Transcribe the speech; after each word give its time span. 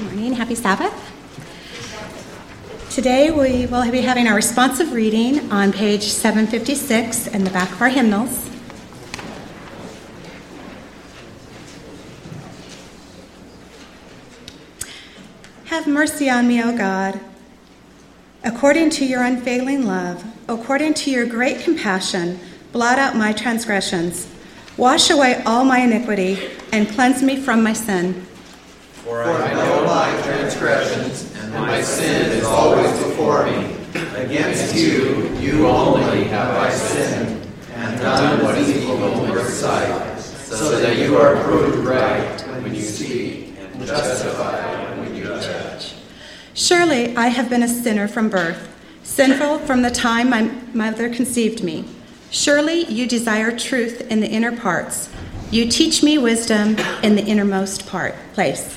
Good 0.00 0.14
morning. 0.14 0.32
Happy 0.32 0.54
Sabbath. 0.54 0.94
Today 2.90 3.30
we 3.30 3.66
will 3.66 3.90
be 3.92 4.00
having 4.00 4.28
our 4.28 4.34
responsive 4.34 4.92
reading 4.92 5.52
on 5.52 5.74
page 5.74 6.04
756 6.04 7.26
in 7.26 7.44
the 7.44 7.50
back 7.50 7.70
of 7.70 7.82
our 7.82 7.90
hymnals. 7.90 8.48
Have 15.66 15.86
mercy 15.86 16.30
on 16.30 16.48
me, 16.48 16.62
O 16.62 16.74
God. 16.74 17.20
According 18.42 18.88
to 18.90 19.04
your 19.04 19.22
unfailing 19.22 19.84
love, 19.84 20.24
according 20.48 20.94
to 20.94 21.10
your 21.10 21.26
great 21.26 21.60
compassion, 21.60 22.40
blot 22.72 22.98
out 22.98 23.16
my 23.16 23.34
transgressions. 23.34 24.32
Wash 24.78 25.10
away 25.10 25.42
all 25.44 25.66
my 25.66 25.80
iniquity 25.80 26.48
and 26.72 26.88
cleanse 26.88 27.22
me 27.22 27.36
from 27.36 27.62
my 27.62 27.74
sin. 27.74 28.26
For 29.04 29.22
I 29.22 29.54
know 29.54 29.84
my 29.86 30.22
transgressions, 30.22 31.34
and 31.36 31.52
my 31.54 31.80
sin 31.80 32.32
is 32.32 32.44
always 32.44 32.90
before 33.02 33.46
me. 33.46 33.76
Against 34.14 34.74
you, 34.74 35.34
you 35.38 35.66
only 35.66 36.24
have 36.24 36.54
I 36.54 36.70
sinned, 36.70 37.46
and 37.74 37.98
done 37.98 38.44
what 38.44 38.58
is 38.58 38.76
evil 38.76 39.24
in 39.24 39.32
your 39.32 39.44
sight, 39.46 40.20
so 40.20 40.78
that 40.78 40.98
you 40.98 41.16
are 41.16 41.42
proved 41.44 41.86
right 41.86 42.40
when 42.62 42.74
you 42.74 42.82
speak, 42.82 43.54
and 43.58 43.86
justified 43.86 44.98
when 44.98 45.14
you 45.16 45.24
judge. 45.24 45.94
Surely 46.52 47.16
I 47.16 47.28
have 47.28 47.48
been 47.48 47.62
a 47.62 47.68
sinner 47.68 48.06
from 48.06 48.28
birth, 48.28 48.68
sinful 49.02 49.60
from 49.60 49.80
the 49.80 49.90
time 49.90 50.28
my 50.28 50.50
mother 50.74 51.08
conceived 51.08 51.64
me. 51.64 51.86
Surely 52.30 52.84
you 52.84 53.06
desire 53.06 53.56
truth 53.56 54.02
in 54.10 54.20
the 54.20 54.28
inner 54.28 54.54
parts. 54.54 55.08
You 55.50 55.68
teach 55.68 56.02
me 56.02 56.18
wisdom 56.18 56.76
in 57.02 57.16
the 57.16 57.24
innermost 57.24 57.86
part 57.86 58.14
place. 58.34 58.76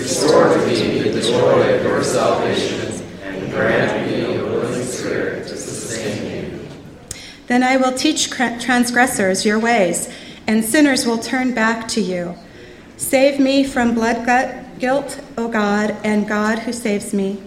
Restore 0.00 0.54
to 0.54 0.66
me 0.66 1.10
the 1.10 1.20
joy 1.20 1.74
of 1.74 1.82
your 1.84 2.02
salvation, 2.02 3.04
and 3.22 3.50
grant 3.52 4.10
me 4.10 4.34
a 4.34 4.42
willing 4.42 4.82
spirit 4.82 5.46
to 5.46 5.56
sustain 5.58 6.52
you. 6.54 6.68
Then 7.48 7.62
I 7.62 7.76
will 7.76 7.92
teach 7.92 8.30
transgressors 8.30 9.44
your 9.44 9.58
ways, 9.58 10.08
and 10.46 10.64
sinners 10.64 11.04
will 11.04 11.18
turn 11.18 11.52
back 11.54 11.86
to 11.88 12.00
you. 12.00 12.34
Save 12.96 13.38
me 13.38 13.62
from 13.62 13.94
blood 13.94 14.24
guilt, 14.78 15.20
O 15.36 15.48
God, 15.48 15.94
and 16.02 16.26
God 16.26 16.60
who 16.60 16.72
saves 16.72 17.12
me. 17.12 17.42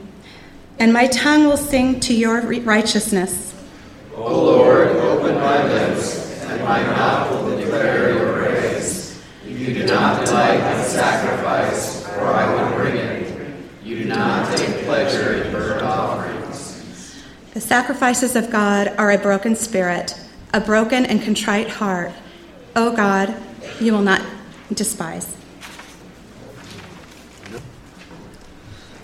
And 0.78 0.94
my 0.94 1.08
tongue 1.08 1.46
will 1.46 1.58
sing 1.58 2.00
to 2.02 2.14
your 2.14 2.42
righteousness. 2.42 3.56
O 4.16 4.22
Lord, 4.32 4.90
open 4.90 5.36
my 5.36 5.64
lips, 5.64 6.40
and 6.44 6.62
my 6.62 6.84
mouth 6.84 7.32
will 7.32 7.58
declare 7.58 8.14
your 8.14 8.34
praise. 8.34 9.20
You 9.44 9.74
do 9.74 9.86
not 9.88 10.24
delight 10.24 10.78
in 10.78 10.86
sacrifice, 10.86 12.03
or 12.24 12.34
I 12.34 12.54
would 12.54 12.76
bring 12.78 12.96
it. 12.96 13.56
You 13.84 14.04
do 14.04 14.06
not 14.06 14.58
take 14.58 14.86
pleasure 14.86 15.44
in 15.44 15.52
burnt 15.52 15.84
offerings. 15.84 17.22
The 17.54 17.60
sacrifices 17.60 18.38
of 18.38 18.50
God 18.50 18.88
are 18.98 19.12
a 19.12 19.18
broken 19.18 19.56
spirit, 19.56 20.18
a 20.54 20.62
broken 20.62 21.06
and 21.06 21.22
contrite 21.22 21.68
heart. 21.68 22.14
O 22.76 22.96
God, 22.96 23.36
you 23.82 23.92
will 23.92 24.02
not 24.02 24.22
despise. 24.74 25.36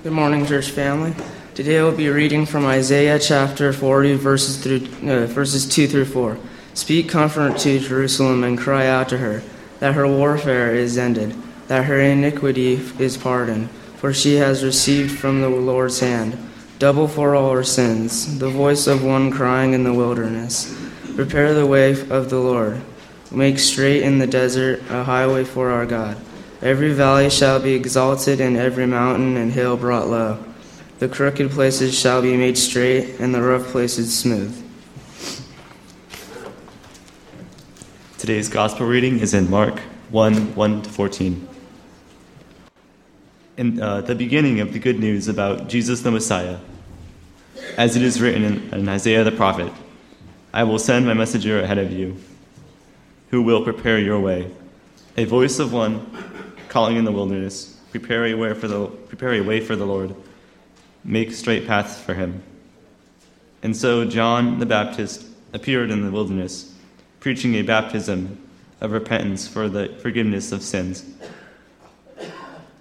Good 0.01 0.13
morning, 0.13 0.45
church 0.45 0.69
family. 0.69 1.13
Today 1.55 1.81
we'll 1.83 1.95
be 1.95 2.07
reading 2.07 2.45
from 2.45 2.65
Isaiah 2.65 3.19
chapter 3.19 3.73
40, 3.73 4.13
verses, 4.15 4.63
through, 4.63 4.87
uh, 5.09 5.25
verses 5.25 5.67
2 5.67 5.87
through 5.87 6.05
4. 6.05 6.37
Speak 6.73 7.09
comfort 7.09 7.57
to 7.59 7.79
Jerusalem 7.79 8.45
and 8.45 8.57
cry 8.57 8.87
out 8.87 9.09
to 9.09 9.17
her 9.17 9.43
that 9.79 9.95
her 9.95 10.07
warfare 10.07 10.73
is 10.73 10.97
ended, 10.97 11.35
that 11.69 11.85
her 11.85 12.01
iniquity 12.01 12.73
is 12.97 13.15
pardoned, 13.15 13.69
for 13.95 14.11
she 14.11 14.35
has 14.35 14.63
received 14.63 15.17
from 15.17 15.39
the 15.39 15.49
Lord's 15.49 15.99
hand 15.99 16.37
double 16.79 17.09
for 17.09 17.35
all 17.35 17.53
her 17.53 17.63
sins, 17.63 18.39
the 18.39 18.49
voice 18.49 18.87
of 18.87 19.03
one 19.03 19.29
crying 19.29 19.73
in 19.73 19.83
the 19.83 19.93
wilderness. 19.93 20.75
Prepare 21.15 21.53
the 21.53 21.67
way 21.67 21.91
of 22.09 22.29
the 22.29 22.39
Lord, 22.39 22.81
make 23.31 23.59
straight 23.59 24.01
in 24.01 24.17
the 24.17 24.25
desert 24.25 24.81
a 24.89 25.03
highway 25.03 25.43
for 25.43 25.69
our 25.69 25.85
God. 25.85 26.17
Every 26.61 26.93
valley 26.93 27.29
shall 27.29 27.59
be 27.59 27.73
exalted, 27.73 28.41
and 28.41 28.57
every 28.57 28.87
mountain 28.87 29.37
and 29.37 29.51
hill 29.51 29.77
brought 29.77 30.07
low. 30.07 30.43
The 30.97 31.07
crooked 31.07 31.51
places 31.51 31.97
shall 31.97 32.21
be 32.21 32.35
made 32.35 32.57
straight, 32.57 33.19
and 33.19 33.35
the 33.35 33.41
rough 33.41 33.67
places 33.67 34.17
smooth. 34.17 34.65
Today's 38.17 38.49
gospel 38.49 38.87
reading 38.87 39.19
is 39.19 39.33
in 39.33 39.49
Mark 39.49 39.79
1 40.09 40.55
1 40.55 40.81
to 40.81 40.89
14. 40.89 41.49
In 43.59 43.81
uh, 43.81 43.99
the 43.99 44.15
beginning 44.15 44.61
of 44.61 44.71
the 44.71 44.79
good 44.79 45.01
news 45.01 45.27
about 45.27 45.67
Jesus 45.67 45.99
the 45.99 46.11
Messiah, 46.11 46.59
as 47.75 47.97
it 47.97 48.01
is 48.01 48.21
written 48.21 48.45
in, 48.45 48.73
in 48.73 48.87
Isaiah 48.87 49.25
the 49.25 49.33
prophet, 49.33 49.69
I 50.53 50.63
will 50.63 50.79
send 50.79 51.05
my 51.05 51.13
messenger 51.13 51.59
ahead 51.59 51.77
of 51.77 51.91
you, 51.91 52.15
who 53.31 53.41
will 53.41 53.61
prepare 53.65 53.99
your 53.99 54.21
way. 54.21 54.49
A 55.17 55.25
voice 55.25 55.59
of 55.59 55.73
one 55.73 56.09
calling 56.69 56.95
in 56.95 57.03
the 57.03 57.11
wilderness, 57.11 57.77
prepare 57.91 58.27
a 58.27 58.33
way 58.33 58.53
for 58.53 58.69
the, 58.69 58.87
prepare 58.87 59.33
a 59.33 59.41
way 59.41 59.59
for 59.59 59.75
the 59.75 59.85
Lord 59.85 60.15
make 61.03 61.33
straight 61.33 61.67
paths 61.67 61.99
for 61.99 62.13
him. 62.13 62.41
And 63.61 63.75
so 63.75 64.05
John 64.05 64.59
the 64.59 64.65
Baptist 64.65 65.25
appeared 65.51 65.91
in 65.91 66.05
the 66.05 66.11
wilderness, 66.11 66.73
preaching 67.19 67.55
a 67.55 67.63
baptism 67.63 68.41
of 68.79 68.93
repentance 68.93 69.49
for 69.49 69.67
the 69.67 69.89
forgiveness 70.01 70.53
of 70.53 70.61
sins. 70.61 71.03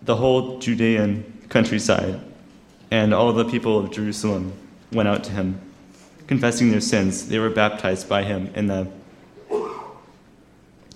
The 0.08 0.16
whole 0.16 0.58
Judean 0.58 1.22
countryside 1.50 2.18
and 2.90 3.12
all 3.12 3.30
the 3.34 3.44
people 3.44 3.78
of 3.78 3.90
Jerusalem 3.90 4.54
went 4.90 5.06
out 5.06 5.22
to 5.24 5.32
him. 5.32 5.60
Confessing 6.26 6.70
their 6.70 6.80
sins, 6.80 7.28
they 7.28 7.38
were 7.38 7.50
baptized 7.50 8.08
by 8.08 8.22
him 8.22 8.50
in 8.54 8.68
the, 8.68 8.88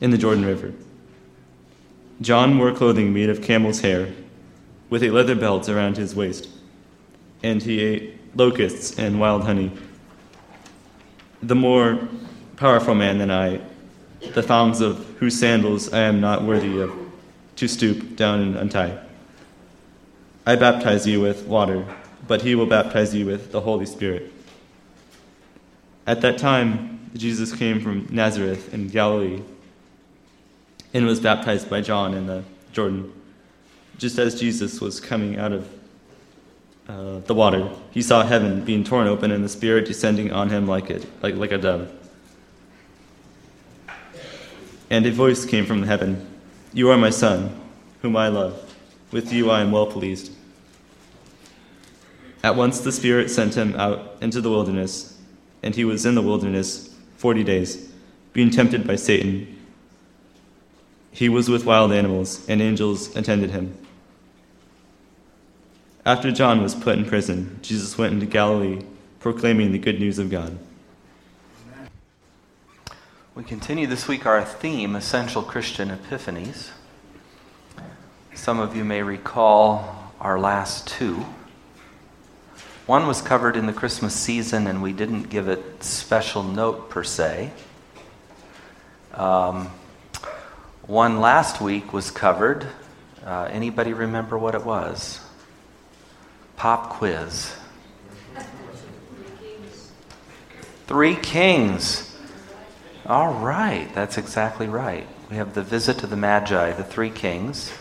in 0.01 0.13
the 0.13 0.17
Jordan 0.17 0.47
River. 0.47 0.73
John 2.23 2.57
wore 2.57 2.73
clothing 2.73 3.13
made 3.13 3.29
of 3.29 3.43
camel's 3.43 3.83
hair, 3.83 4.15
with 4.89 5.03
a 5.03 5.11
leather 5.11 5.35
belt 5.35 5.69
around 5.69 5.99
his 5.99 6.15
waist 6.15 6.49
and 7.43 7.63
he 7.63 7.81
ate 7.81 8.19
locusts 8.35 8.99
and 8.99 9.21
wild 9.21 9.43
honey. 9.43 9.73
The 11.43 11.55
more 11.55 12.09
powerful 12.57 12.95
man 12.95 13.19
than 13.19 13.31
I, 13.31 13.61
the 14.33 14.43
thongs 14.43 14.81
of 14.81 15.05
whose 15.19 15.39
sandals 15.39 15.93
I 15.93 16.01
am 16.01 16.19
not 16.23 16.45
worthy 16.45 16.81
of, 16.81 17.02
to 17.57 17.69
stoop 17.69 18.17
down 18.17 18.41
and 18.41 18.57
untie. 18.57 18.99
I 20.45 20.57
baptize 20.57 21.07
you 21.07 21.21
with 21.21 21.47
water, 21.47 21.87
but 22.27 22.43
he 22.43 22.55
will 22.55 22.67
baptize 22.67 23.15
you 23.15 23.27
with 23.27 23.53
the 23.53 23.61
Holy 23.61 23.87
Spirit. 23.87 24.33
At 26.07 26.21
that 26.23 26.39
time, 26.39 27.11
Jesus 27.15 27.55
came 27.55 27.81
from 27.81 28.09
Nazareth 28.11 28.75
in 28.75 28.89
Galilee 28.89 29.43
and 30.95 31.07
was 31.07 31.21
baptized 31.21 31.71
by 31.71 31.81
John 31.81 32.15
in 32.15 32.27
the 32.27 32.43
Jordan. 32.73 33.13
Just 33.99 34.19
as 34.19 34.39
Jesus 34.39 34.81
was 34.81 34.99
coming 34.99 35.39
out 35.39 35.53
of 35.53 35.69
uh, 36.89 37.19
the 37.21 37.35
water, 37.35 37.71
he 37.93 38.03
saw 38.03 38.25
heaven 38.25 38.65
being 38.65 38.83
torn 38.83 39.07
open 39.07 39.31
and 39.31 39.45
the 39.45 39.49
Spirit 39.49 39.87
descending 39.87 40.33
on 40.33 40.49
him 40.49 40.67
like, 40.67 40.91
it, 40.91 41.07
like, 41.23 41.37
like 41.37 41.53
a 41.53 41.59
dove. 41.59 41.93
And 44.91 45.07
a 45.07 45.13
voice 45.13 45.45
came 45.45 45.65
from 45.65 45.85
heaven 45.85 46.32
You 46.75 46.91
are 46.91 46.97
my 46.97 47.11
Son, 47.11 47.61
whom 48.01 48.17
I 48.17 48.29
love. 48.29 48.75
With 49.11 49.31
you 49.31 49.51
I 49.51 49.61
am 49.61 49.73
well 49.73 49.87
pleased. 49.87 50.33
At 52.43 52.57
once 52.57 52.81
the 52.81 52.91
Spirit 52.91 53.31
sent 53.31 53.55
him 53.55 53.77
out 53.77 54.17
into 54.23 54.41
the 54.41 54.49
wilderness, 54.49 55.19
and 55.63 55.75
he 55.75 55.85
was 55.85 56.07
in 56.07 56.15
the 56.15 56.23
wilderness 56.23 56.95
forty 57.19 57.45
days, 57.45 57.93
being 58.33 58.49
tempted 58.49 58.87
by 58.87 58.97
Satan. 58.97 59.59
He 61.11 61.29
was 61.29 61.51
with 61.51 61.67
wild 61.67 61.93
animals, 61.93 62.49
and 62.49 62.63
angels 62.63 63.15
attended 63.15 63.51
him. 63.51 63.77
After 66.07 66.33
John 66.33 66.63
was 66.63 66.75
put 66.75 66.97
in 66.97 67.05
prison, 67.05 67.61
Jesus 67.61 67.99
went 67.99 68.15
into 68.15 68.25
Galilee, 68.25 68.83
proclaiming 69.21 69.73
the 69.73 69.79
good 69.79 70.01
news 70.01 70.19
of 70.19 70.31
God. 70.31 70.59
We 73.35 73.45
continue 73.45 73.87
this 73.87 74.07
week 74.07 74.27
our 74.27 74.45
theme, 74.45 74.95
Essential 74.95 75.43
Christian 75.43 75.89
Epiphanies. 75.89 76.69
Some 78.35 78.59
of 78.59 78.77
you 78.77 78.85
may 78.85 79.03
recall 79.03 80.13
our 80.21 80.39
last 80.39 80.87
two. 80.87 81.25
One 82.85 83.07
was 83.07 83.23
covered 83.23 83.57
in 83.57 83.65
the 83.65 83.73
Christmas 83.73 84.15
season, 84.15 84.67
and 84.67 84.83
we 84.83 84.93
didn't 84.93 85.31
give 85.31 85.49
it 85.49 85.83
special 85.83 86.43
note 86.43 86.91
per 86.91 87.03
se. 87.03 87.53
Um, 89.15 89.71
one 90.83 91.19
last 91.23 91.59
week 91.59 91.91
was 91.91 92.11
covered. 92.11 92.67
Uh, 93.25 93.49
anybody 93.51 93.95
remember 93.95 94.37
what 94.37 94.55
it 94.55 94.63
was? 94.63 95.21
Pop 96.57 96.91
quiz. 96.91 97.57
Three 100.87 101.17
kings. 101.17 102.12
All 103.05 103.33
right, 103.33 103.93
that's 103.97 104.17
exactly 104.17 104.69
right. 104.69 105.09
We 105.29 105.35
have 105.35 105.55
the 105.55 105.63
visit 105.65 105.99
to 105.99 106.07
the 106.07 106.17
Magi, 106.17 106.73
the 106.73 106.85
three 106.85 107.11
kings, 107.11 107.73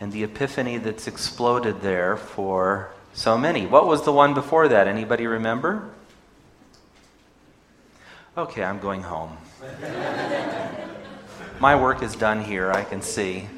and 0.00 0.12
the 0.12 0.22
epiphany 0.22 0.78
that's 0.78 1.08
exploded 1.08 1.80
there 1.80 2.16
for 2.16 2.92
so 3.14 3.36
many. 3.36 3.66
What 3.66 3.88
was 3.88 4.04
the 4.04 4.12
one 4.12 4.32
before 4.32 4.68
that? 4.68 4.86
Anybody 4.86 5.26
remember? 5.26 5.90
Okay, 8.38 8.62
I'm 8.62 8.78
going 8.78 9.02
home. 9.02 9.36
My 11.58 11.74
work 11.74 12.00
is 12.04 12.14
done 12.14 12.44
here, 12.44 12.70
I 12.70 12.84
can 12.84 13.02
see. 13.02 13.48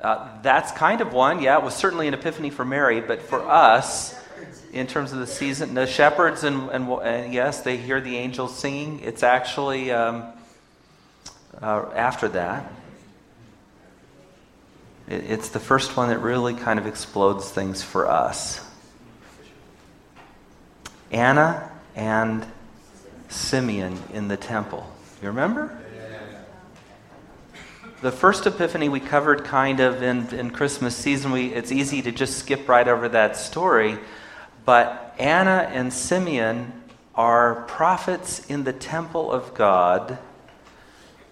Uh, 0.00 0.28
that's 0.42 0.70
kind 0.70 1.00
of 1.00 1.12
one, 1.12 1.42
yeah. 1.42 1.58
It 1.58 1.64
was 1.64 1.74
certainly 1.74 2.06
an 2.06 2.14
epiphany 2.14 2.50
for 2.50 2.64
Mary, 2.64 3.00
but 3.00 3.20
for 3.22 3.42
us, 3.42 4.14
in 4.74 4.88
terms 4.88 5.12
of 5.12 5.20
the 5.20 5.26
season. 5.26 5.74
The 5.74 5.86
shepherds, 5.86 6.42
and, 6.42 6.68
and, 6.70 6.88
and 6.88 7.32
yes, 7.32 7.62
they 7.62 7.76
hear 7.76 8.00
the 8.00 8.16
angels 8.16 8.58
singing. 8.58 9.00
It's 9.00 9.22
actually 9.22 9.92
um, 9.92 10.24
uh, 11.62 11.86
after 11.94 12.28
that. 12.30 12.70
It, 15.08 15.30
it's 15.30 15.50
the 15.50 15.60
first 15.60 15.96
one 15.96 16.08
that 16.08 16.18
really 16.18 16.54
kind 16.54 16.78
of 16.78 16.86
explodes 16.86 17.48
things 17.50 17.82
for 17.82 18.08
us. 18.10 18.66
Anna 21.12 21.70
and 21.94 22.44
Simeon 23.28 24.02
in 24.12 24.26
the 24.26 24.36
temple. 24.36 24.86
You 25.22 25.28
remember? 25.28 25.78
The 28.02 28.12
first 28.12 28.46
epiphany 28.46 28.88
we 28.88 29.00
covered 29.00 29.44
kind 29.44 29.80
of 29.80 30.02
in, 30.02 30.26
in 30.34 30.50
Christmas 30.50 30.94
season. 30.94 31.30
We, 31.30 31.54
it's 31.54 31.72
easy 31.72 32.02
to 32.02 32.12
just 32.12 32.38
skip 32.38 32.68
right 32.68 32.86
over 32.86 33.08
that 33.10 33.36
story. 33.36 33.98
But 34.64 35.14
Anna 35.18 35.68
and 35.72 35.92
Simeon 35.92 36.72
are 37.14 37.62
prophets 37.62 38.44
in 38.46 38.64
the 38.64 38.72
temple 38.72 39.30
of 39.30 39.54
God 39.54 40.18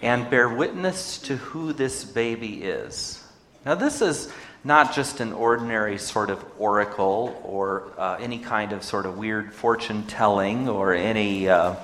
and 0.00 0.29
bear 0.29 0.49
witness 0.49 1.19
to 1.19 1.37
who 1.37 1.73
this 1.73 2.05
baby 2.05 2.62
is. 2.64 3.25
Now, 3.64 3.75
this 3.75 4.02
is 4.02 4.31
not 4.64 4.93
just 4.93 5.20
an 5.20 5.32
ordinary 5.32 5.99
sort 5.99 6.31
of 6.31 6.44
oracle 6.58 7.40
or 7.44 7.93
uh, 7.99 8.17
any 8.20 8.38
kind 8.38 8.73
of 8.73 8.82
sort 8.82 9.06
of 9.06 9.17
weird 9.17 9.52
fortune 9.52 10.05
telling 10.06 10.69
or 10.69 10.93
any 10.93 11.49
uh, 11.49 11.75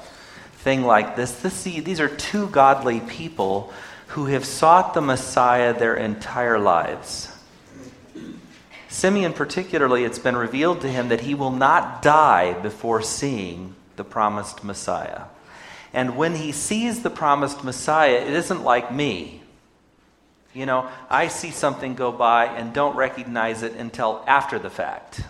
thing 0.58 0.82
like 0.82 1.16
this. 1.16 1.32
this. 1.40 1.64
These 1.64 2.00
are 2.00 2.08
two 2.08 2.48
godly 2.48 3.00
people 3.00 3.72
who 4.08 4.26
have 4.26 4.44
sought 4.44 4.94
the 4.94 5.00
Messiah 5.00 5.76
their 5.78 5.94
entire 5.94 6.58
lives. 6.58 7.32
Simeon, 8.88 9.34
particularly, 9.34 10.04
it's 10.04 10.18
been 10.18 10.36
revealed 10.36 10.80
to 10.80 10.88
him 10.88 11.08
that 11.08 11.20
he 11.20 11.34
will 11.34 11.50
not 11.50 12.00
die 12.00 12.54
before 12.54 13.02
seeing 13.02 13.74
the 13.96 14.04
promised 14.04 14.64
Messiah. 14.64 15.24
And 15.92 16.16
when 16.16 16.34
he 16.34 16.52
sees 16.52 17.02
the 17.02 17.10
promised 17.10 17.62
Messiah, 17.64 18.16
it 18.16 18.32
isn't 18.32 18.64
like 18.64 18.92
me. 18.92 19.42
You 20.54 20.66
know, 20.66 20.88
I 21.10 21.28
see 21.28 21.50
something 21.50 21.94
go 21.94 22.10
by 22.10 22.46
and 22.46 22.72
don't 22.72 22.96
recognize 22.96 23.62
it 23.62 23.74
until 23.74 24.24
after 24.26 24.58
the 24.58 24.70
fact. 24.70 25.20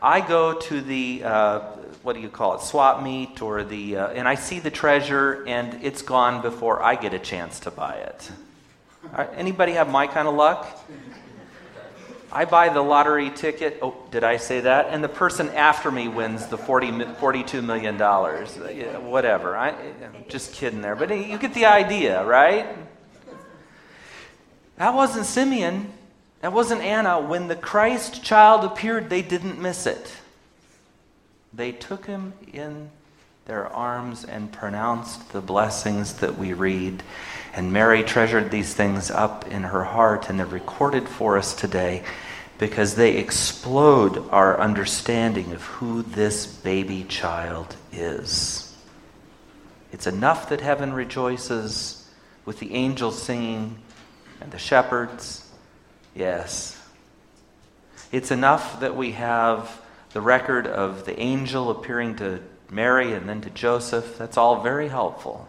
I 0.00 0.20
go 0.20 0.54
to 0.54 0.80
the, 0.80 1.24
uh, 1.24 1.60
what 2.02 2.14
do 2.14 2.20
you 2.20 2.28
call 2.28 2.54
it, 2.54 2.60
swap 2.60 3.02
meet, 3.02 3.42
or 3.42 3.64
the, 3.64 3.96
uh, 3.96 4.08
and 4.08 4.28
I 4.28 4.36
see 4.36 4.60
the 4.60 4.70
treasure 4.70 5.44
and 5.46 5.82
it's 5.82 6.02
gone 6.02 6.42
before 6.42 6.82
I 6.82 6.94
get 6.94 7.14
a 7.14 7.18
chance 7.18 7.60
to 7.60 7.70
buy 7.70 7.94
it. 7.94 8.30
Anybody 9.34 9.72
have 9.72 9.90
my 9.90 10.06
kind 10.06 10.28
of 10.28 10.34
luck? 10.34 10.66
I 12.34 12.46
buy 12.46 12.68
the 12.68 12.82
lottery 12.82 13.30
ticket. 13.30 13.78
Oh, 13.80 13.94
did 14.10 14.24
I 14.24 14.38
say 14.38 14.60
that? 14.60 14.88
And 14.90 15.04
the 15.04 15.08
person 15.08 15.50
after 15.50 15.92
me 15.92 16.08
wins 16.08 16.46
the 16.48 16.58
40, 16.58 16.90
$42 16.90 17.62
million. 17.62 18.00
Uh, 18.02 18.70
yeah, 18.74 18.98
whatever. 18.98 19.56
I, 19.56 19.68
am 19.70 20.24
just 20.28 20.52
kidding 20.52 20.80
there. 20.82 20.96
But 20.96 21.12
uh, 21.12 21.14
you 21.14 21.38
get 21.38 21.54
the 21.54 21.66
idea, 21.66 22.24
right? 22.24 22.66
That 24.78 24.94
wasn't 24.94 25.26
Simeon. 25.26 25.92
That 26.40 26.52
wasn't 26.52 26.82
Anna. 26.82 27.20
When 27.20 27.46
the 27.46 27.54
Christ 27.54 28.24
child 28.24 28.64
appeared, 28.64 29.10
they 29.10 29.22
didn't 29.22 29.62
miss 29.62 29.86
it. 29.86 30.12
They 31.52 31.70
took 31.70 32.06
him 32.06 32.32
in 32.52 32.90
their 33.46 33.68
arms 33.72 34.24
and 34.24 34.50
pronounced 34.50 35.32
the 35.32 35.40
blessings 35.40 36.14
that 36.14 36.36
we 36.36 36.52
read. 36.52 37.04
And 37.52 37.72
Mary 37.72 38.02
treasured 38.02 38.50
these 38.50 38.74
things 38.74 39.12
up 39.12 39.46
in 39.46 39.62
her 39.62 39.84
heart, 39.84 40.28
and 40.28 40.40
they're 40.40 40.46
recorded 40.46 41.08
for 41.08 41.38
us 41.38 41.54
today 41.54 42.02
because 42.58 42.94
they 42.94 43.16
explode 43.16 44.28
our 44.30 44.60
understanding 44.60 45.52
of 45.52 45.62
who 45.62 46.02
this 46.02 46.46
baby 46.46 47.04
child 47.04 47.76
is. 47.92 48.76
It's 49.92 50.06
enough 50.06 50.48
that 50.48 50.60
heaven 50.60 50.92
rejoices 50.92 52.08
with 52.44 52.60
the 52.60 52.74
angels 52.74 53.20
singing 53.20 53.78
and 54.40 54.50
the 54.52 54.58
shepherds. 54.58 55.50
Yes. 56.14 56.80
It's 58.12 58.30
enough 58.30 58.80
that 58.80 58.96
we 58.96 59.12
have 59.12 59.80
the 60.12 60.20
record 60.20 60.66
of 60.66 61.04
the 61.04 61.18
angel 61.18 61.70
appearing 61.70 62.16
to 62.16 62.40
Mary 62.70 63.12
and 63.12 63.28
then 63.28 63.40
to 63.40 63.50
Joseph. 63.50 64.16
That's 64.16 64.36
all 64.36 64.62
very 64.62 64.88
helpful. 64.88 65.48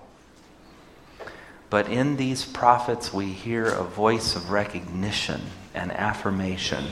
But 1.70 1.90
in 1.90 2.18
these 2.18 2.46
prophets, 2.46 3.14
we 3.14 3.28
hear 3.28 3.66
a 3.66 3.84
voice 3.84 4.36
of 4.36 4.52
recognition 4.52 5.42
and 5.76 5.92
affirmation 5.92 6.86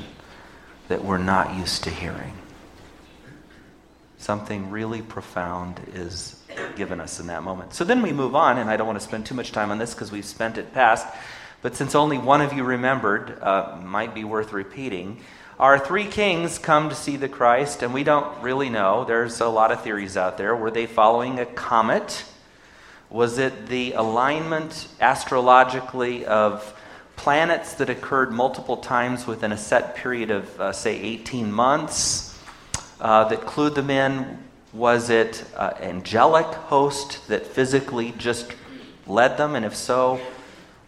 that 0.90 1.04
we're 1.04 1.18
not 1.18 1.56
used 1.56 1.84
to 1.86 1.90
hearing. 1.90 2.34
Something 4.18 4.70
really 4.70 5.02
profound 5.02 5.82
is 5.94 6.42
given 6.76 7.02
us 7.02 7.20
in 7.20 7.28
that 7.28 7.44
moment. 7.44 7.74
So 7.74 7.84
then 7.84 8.02
we 8.02 8.14
move 8.14 8.36
on, 8.36 8.58
and 8.58 8.70
I 8.70 8.78
don't 8.78 8.88
want 8.88 9.00
to 9.00 9.06
spend 9.06 9.26
too 9.26 9.36
much 9.36 9.52
time 9.52 9.72
on 9.72 9.80
this 9.80 9.94
because 9.94 10.12
we've 10.12 10.26
spent 10.26 10.58
it 10.58 10.74
past. 10.74 11.08
But 11.62 11.76
since 11.76 11.96
only 11.96 12.18
one 12.18 12.42
of 12.42 12.54
you 12.54 12.64
remembered, 12.64 13.42
uh, 13.42 13.78
might 13.82 14.14
be 14.14 14.24
worth 14.24 14.54
repeating. 14.54 15.22
Our 15.60 15.80
three 15.80 16.06
kings 16.06 16.58
come 16.58 16.90
to 16.90 16.96
see 16.96 17.16
the 17.16 17.30
Christ, 17.30 17.84
and 17.84 17.94
we 17.94 18.04
don't 18.04 18.42
really 18.42 18.70
know. 18.70 19.06
There's 19.06 19.40
a 19.40 19.48
lot 19.48 19.72
of 19.72 19.82
theories 19.82 20.18
out 20.18 20.38
there. 20.38 20.56
Were 20.56 20.72
they 20.72 20.86
following 20.86 21.40
a 21.40 21.46
comet? 21.46 22.26
Was 23.10 23.38
it 23.38 23.68
the 23.68 23.94
alignment 23.94 24.88
astrologically 25.00 26.26
of 26.26 26.78
planets 27.16 27.76
that 27.76 27.90
occurred 27.90 28.32
multiple 28.32 28.78
times 28.78 29.28
within 29.28 29.52
a 29.52 29.58
set 29.58 29.96
period 29.96 30.32
of, 30.32 30.60
uh, 30.60 30.72
say, 30.74 31.00
18 31.00 31.52
months 31.52 32.38
uh, 33.00 33.26
that 33.26 33.42
clued 33.42 33.76
them 33.76 33.90
in? 33.90 34.40
Was 34.74 35.10
it 35.10 35.46
uh, 35.56 35.74
angelic 35.80 36.48
host 36.48 37.28
that 37.28 37.46
physically 37.46 38.14
just 38.18 38.52
led 39.06 39.38
them? 39.38 39.56
And 39.56 39.66
if 39.66 39.76
so, 39.76 40.20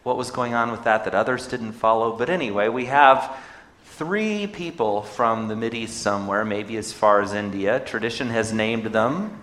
what 0.04 0.18
was 0.18 0.32
going 0.32 0.54
on 0.54 0.72
with 0.72 0.84
that 0.84 1.06
that 1.06 1.16
others 1.16 1.48
didn't 1.48 1.74
follow? 1.74 2.18
But 2.18 2.30
anyway, 2.30 2.70
we 2.70 2.86
have 2.86 3.38
three 3.86 4.46
people 4.48 5.04
from 5.04 5.48
the 5.48 5.76
East 5.76 6.02
somewhere, 6.02 6.44
maybe 6.44 6.78
as 6.78 6.92
far 6.92 7.22
as 7.22 7.34
India. 7.34 7.80
Tradition 7.80 8.30
has 8.30 8.52
named 8.52 8.86
them. 8.88 9.40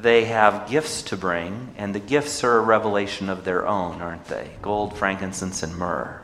They 0.00 0.26
have 0.26 0.70
gifts 0.70 1.02
to 1.02 1.16
bring, 1.16 1.74
and 1.76 1.92
the 1.92 2.00
gifts 2.00 2.44
are 2.44 2.58
a 2.58 2.62
revelation 2.62 3.28
of 3.28 3.44
their 3.44 3.66
own, 3.66 4.00
aren't 4.00 4.26
they? 4.26 4.50
Gold, 4.62 4.96
frankincense, 4.96 5.62
and 5.64 5.76
myrrh. 5.76 6.22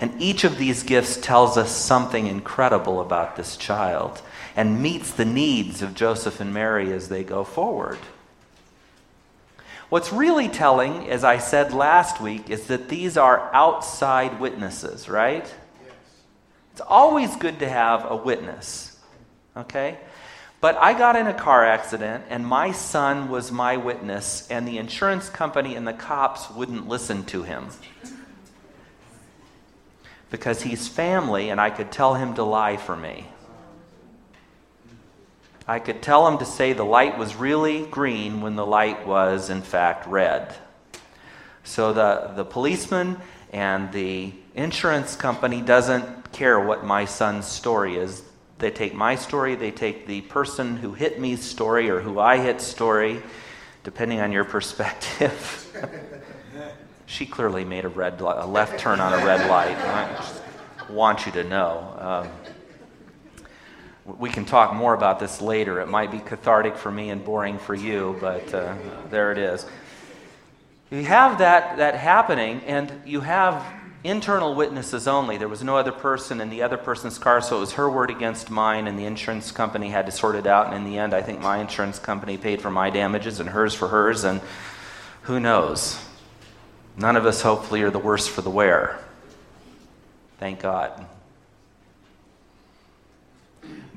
And 0.00 0.20
each 0.20 0.42
of 0.42 0.58
these 0.58 0.82
gifts 0.82 1.16
tells 1.16 1.56
us 1.56 1.70
something 1.70 2.26
incredible 2.26 3.00
about 3.00 3.36
this 3.36 3.56
child 3.56 4.20
and 4.56 4.82
meets 4.82 5.12
the 5.12 5.24
needs 5.24 5.82
of 5.82 5.94
Joseph 5.94 6.40
and 6.40 6.52
Mary 6.52 6.92
as 6.92 7.08
they 7.08 7.22
go 7.22 7.44
forward. 7.44 7.98
What's 9.88 10.12
really 10.12 10.48
telling, 10.48 11.08
as 11.08 11.22
I 11.22 11.38
said 11.38 11.72
last 11.72 12.20
week, 12.20 12.50
is 12.50 12.66
that 12.66 12.88
these 12.88 13.16
are 13.16 13.54
outside 13.54 14.40
witnesses, 14.40 15.08
right? 15.08 15.44
Yes. 15.44 15.94
It's 16.72 16.80
always 16.80 17.36
good 17.36 17.60
to 17.60 17.68
have 17.68 18.10
a 18.10 18.16
witness, 18.16 18.98
okay? 19.56 19.98
But 20.62 20.76
I 20.76 20.94
got 20.94 21.16
in 21.16 21.26
a 21.26 21.34
car 21.34 21.64
accident, 21.64 22.24
and 22.30 22.46
my 22.46 22.70
son 22.70 23.28
was 23.28 23.50
my 23.50 23.76
witness, 23.76 24.46
and 24.48 24.66
the 24.66 24.78
insurance 24.78 25.28
company 25.28 25.74
and 25.74 25.88
the 25.88 25.92
cops 25.92 26.48
wouldn't 26.52 26.86
listen 26.88 27.24
to 27.24 27.42
him. 27.42 27.66
Because 30.30 30.62
he's 30.62 30.86
family, 30.86 31.50
and 31.50 31.60
I 31.60 31.70
could 31.70 31.90
tell 31.90 32.14
him 32.14 32.34
to 32.34 32.44
lie 32.44 32.76
for 32.76 32.94
me. 32.94 33.26
I 35.66 35.80
could 35.80 36.00
tell 36.00 36.28
him 36.28 36.38
to 36.38 36.44
say 36.44 36.72
the 36.74 36.84
light 36.84 37.18
was 37.18 37.34
really 37.34 37.84
green 37.86 38.40
when 38.40 38.54
the 38.54 38.64
light 38.64 39.04
was, 39.04 39.50
in 39.50 39.62
fact, 39.62 40.06
red. 40.06 40.54
So 41.64 41.92
the, 41.92 42.34
the 42.36 42.44
policeman 42.44 43.16
and 43.52 43.90
the 43.90 44.32
insurance 44.54 45.16
company 45.16 45.60
doesn't 45.60 46.30
care 46.30 46.60
what 46.60 46.84
my 46.84 47.04
son's 47.04 47.48
story 47.48 47.96
is. 47.96 48.22
They 48.62 48.70
take 48.70 48.94
my 48.94 49.16
story, 49.16 49.56
they 49.56 49.72
take 49.72 50.06
the 50.06 50.20
person 50.20 50.76
who 50.76 50.94
hit 50.94 51.18
me's 51.18 51.42
story 51.42 51.90
or 51.90 51.98
who 51.98 52.20
I 52.20 52.38
hit 52.38 52.60
story, 52.60 53.20
depending 53.82 54.20
on 54.20 54.30
your 54.30 54.44
perspective. 54.44 55.66
she 57.06 57.26
clearly 57.26 57.64
made 57.64 57.84
a 57.84 57.88
red 57.88 58.20
a 58.20 58.46
left 58.46 58.78
turn 58.78 59.00
on 59.00 59.20
a 59.20 59.26
red 59.26 59.50
light. 59.50 59.76
I 59.76 60.92
want 60.92 61.26
you 61.26 61.32
to 61.32 61.42
know. 61.42 62.28
Um, 64.06 64.16
we 64.16 64.30
can 64.30 64.44
talk 64.44 64.72
more 64.74 64.94
about 64.94 65.18
this 65.18 65.40
later. 65.40 65.80
It 65.80 65.88
might 65.88 66.12
be 66.12 66.20
cathartic 66.20 66.76
for 66.76 66.92
me 66.92 67.10
and 67.10 67.24
boring 67.24 67.58
for 67.58 67.74
you, 67.74 68.16
but 68.20 68.54
uh, 68.54 68.76
there 69.10 69.32
it 69.32 69.38
is. 69.38 69.66
You 70.92 71.02
have 71.02 71.38
that, 71.38 71.78
that 71.78 71.96
happening, 71.96 72.60
and 72.64 72.92
you 73.04 73.22
have 73.22 73.66
internal 74.04 74.54
witnesses 74.54 75.06
only. 75.06 75.36
There 75.36 75.48
was 75.48 75.62
no 75.62 75.76
other 75.76 75.92
person 75.92 76.40
in 76.40 76.50
the 76.50 76.62
other 76.62 76.76
person's 76.76 77.18
car, 77.18 77.40
so 77.40 77.56
it 77.56 77.60
was 77.60 77.72
her 77.72 77.90
word 77.90 78.10
against 78.10 78.50
mine, 78.50 78.86
and 78.86 78.98
the 78.98 79.04
insurance 79.04 79.52
company 79.52 79.90
had 79.90 80.06
to 80.06 80.12
sort 80.12 80.34
it 80.34 80.46
out. 80.46 80.66
And 80.66 80.76
in 80.76 80.84
the 80.84 80.98
end, 80.98 81.14
I 81.14 81.22
think 81.22 81.40
my 81.40 81.58
insurance 81.58 81.98
company 81.98 82.36
paid 82.36 82.60
for 82.60 82.70
my 82.70 82.90
damages 82.90 83.40
and 83.40 83.48
hers 83.48 83.74
for 83.74 83.88
hers, 83.88 84.24
and 84.24 84.40
who 85.22 85.38
knows? 85.38 85.98
None 86.96 87.16
of 87.16 87.26
us, 87.26 87.42
hopefully, 87.42 87.82
are 87.82 87.90
the 87.90 87.98
worse 87.98 88.26
for 88.26 88.42
the 88.42 88.50
wear. 88.50 88.98
Thank 90.38 90.60
God. 90.60 91.06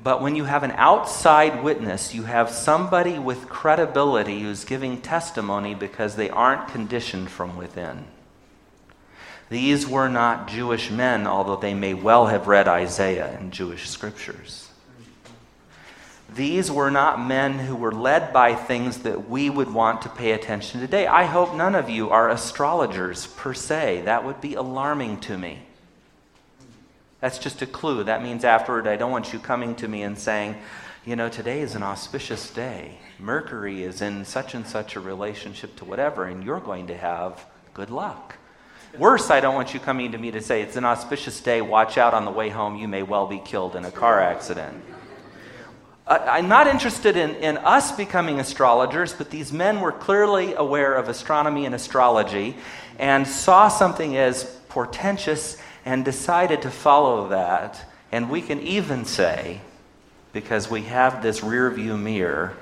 But 0.02 0.22
when 0.22 0.36
you 0.36 0.44
have 0.44 0.62
an 0.62 0.70
outside 0.70 1.64
witness, 1.64 2.14
you 2.14 2.22
have 2.22 2.48
somebody 2.50 3.18
with 3.18 3.48
credibility 3.48 4.40
who's 4.40 4.64
giving 4.64 5.00
testimony 5.00 5.74
because 5.74 6.14
they 6.14 6.30
aren't 6.30 6.68
conditioned 6.68 7.28
from 7.28 7.56
within. 7.56 8.04
These 9.48 9.86
were 9.86 10.08
not 10.08 10.48
Jewish 10.48 10.90
men, 10.90 11.26
although 11.26 11.56
they 11.56 11.74
may 11.74 11.94
well 11.94 12.26
have 12.26 12.48
read 12.48 12.66
Isaiah 12.66 13.38
in 13.38 13.52
Jewish 13.52 13.88
scriptures. 13.88 14.68
These 16.34 16.70
were 16.70 16.90
not 16.90 17.24
men 17.24 17.60
who 17.60 17.76
were 17.76 17.92
led 17.92 18.32
by 18.32 18.54
things 18.54 18.98
that 18.98 19.28
we 19.28 19.48
would 19.48 19.72
want 19.72 20.02
to 20.02 20.08
pay 20.08 20.32
attention 20.32 20.80
to 20.80 20.86
today. 20.86 21.06
I 21.06 21.24
hope 21.24 21.54
none 21.54 21.76
of 21.76 21.88
you 21.88 22.10
are 22.10 22.28
astrologers 22.28 23.28
per 23.28 23.54
se. 23.54 24.02
That 24.04 24.24
would 24.24 24.40
be 24.40 24.54
alarming 24.54 25.20
to 25.20 25.38
me. 25.38 25.60
That's 27.20 27.38
just 27.38 27.62
a 27.62 27.66
clue. 27.66 28.04
That 28.04 28.22
means 28.22 28.44
afterward, 28.44 28.88
I 28.88 28.96
don't 28.96 29.12
want 29.12 29.32
you 29.32 29.38
coming 29.38 29.76
to 29.76 29.88
me 29.88 30.02
and 30.02 30.18
saying, 30.18 30.56
you 31.04 31.14
know, 31.14 31.28
today 31.28 31.60
is 31.60 31.76
an 31.76 31.84
auspicious 31.84 32.50
day. 32.50 32.98
Mercury 33.20 33.84
is 33.84 34.02
in 34.02 34.24
such 34.24 34.54
and 34.54 34.66
such 34.66 34.96
a 34.96 35.00
relationship 35.00 35.76
to 35.76 35.84
whatever, 35.84 36.24
and 36.24 36.42
you're 36.42 36.60
going 36.60 36.88
to 36.88 36.96
have 36.96 37.46
good 37.72 37.90
luck. 37.90 38.36
Worse, 38.98 39.30
I 39.30 39.40
don't 39.40 39.54
want 39.54 39.74
you 39.74 39.80
coming 39.80 40.12
to 40.12 40.18
me 40.18 40.30
to 40.30 40.40
say, 40.40 40.62
it's 40.62 40.76
an 40.76 40.86
auspicious 40.86 41.40
day, 41.40 41.60
watch 41.60 41.98
out 41.98 42.14
on 42.14 42.24
the 42.24 42.30
way 42.30 42.48
home, 42.48 42.76
you 42.76 42.88
may 42.88 43.02
well 43.02 43.26
be 43.26 43.38
killed 43.38 43.76
in 43.76 43.84
a 43.84 43.90
car 43.90 44.20
accident. 44.20 44.82
I'm 46.06 46.48
not 46.48 46.68
interested 46.68 47.16
in, 47.16 47.34
in 47.36 47.58
us 47.58 47.90
becoming 47.90 48.38
astrologers, 48.38 49.12
but 49.12 49.30
these 49.30 49.52
men 49.52 49.80
were 49.80 49.90
clearly 49.92 50.54
aware 50.54 50.94
of 50.94 51.08
astronomy 51.08 51.66
and 51.66 51.74
astrology 51.74 52.56
and 52.98 53.26
saw 53.26 53.68
something 53.68 54.16
as 54.16 54.44
portentous 54.68 55.60
and 55.84 56.04
decided 56.04 56.62
to 56.62 56.70
follow 56.70 57.28
that. 57.28 57.90
And 58.12 58.30
we 58.30 58.40
can 58.40 58.60
even 58.60 59.04
say, 59.04 59.60
because 60.32 60.70
we 60.70 60.82
have 60.82 61.22
this 61.22 61.42
rear 61.42 61.70
view 61.70 61.96
mirror, 61.96 62.56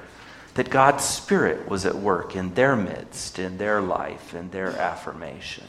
that 0.54 0.70
God's 0.70 1.04
Spirit 1.04 1.68
was 1.68 1.84
at 1.84 1.96
work 1.96 2.34
in 2.34 2.54
their 2.54 2.74
midst, 2.74 3.38
in 3.38 3.58
their 3.58 3.82
life, 3.82 4.34
in 4.34 4.50
their 4.50 4.70
affirmation 4.70 5.64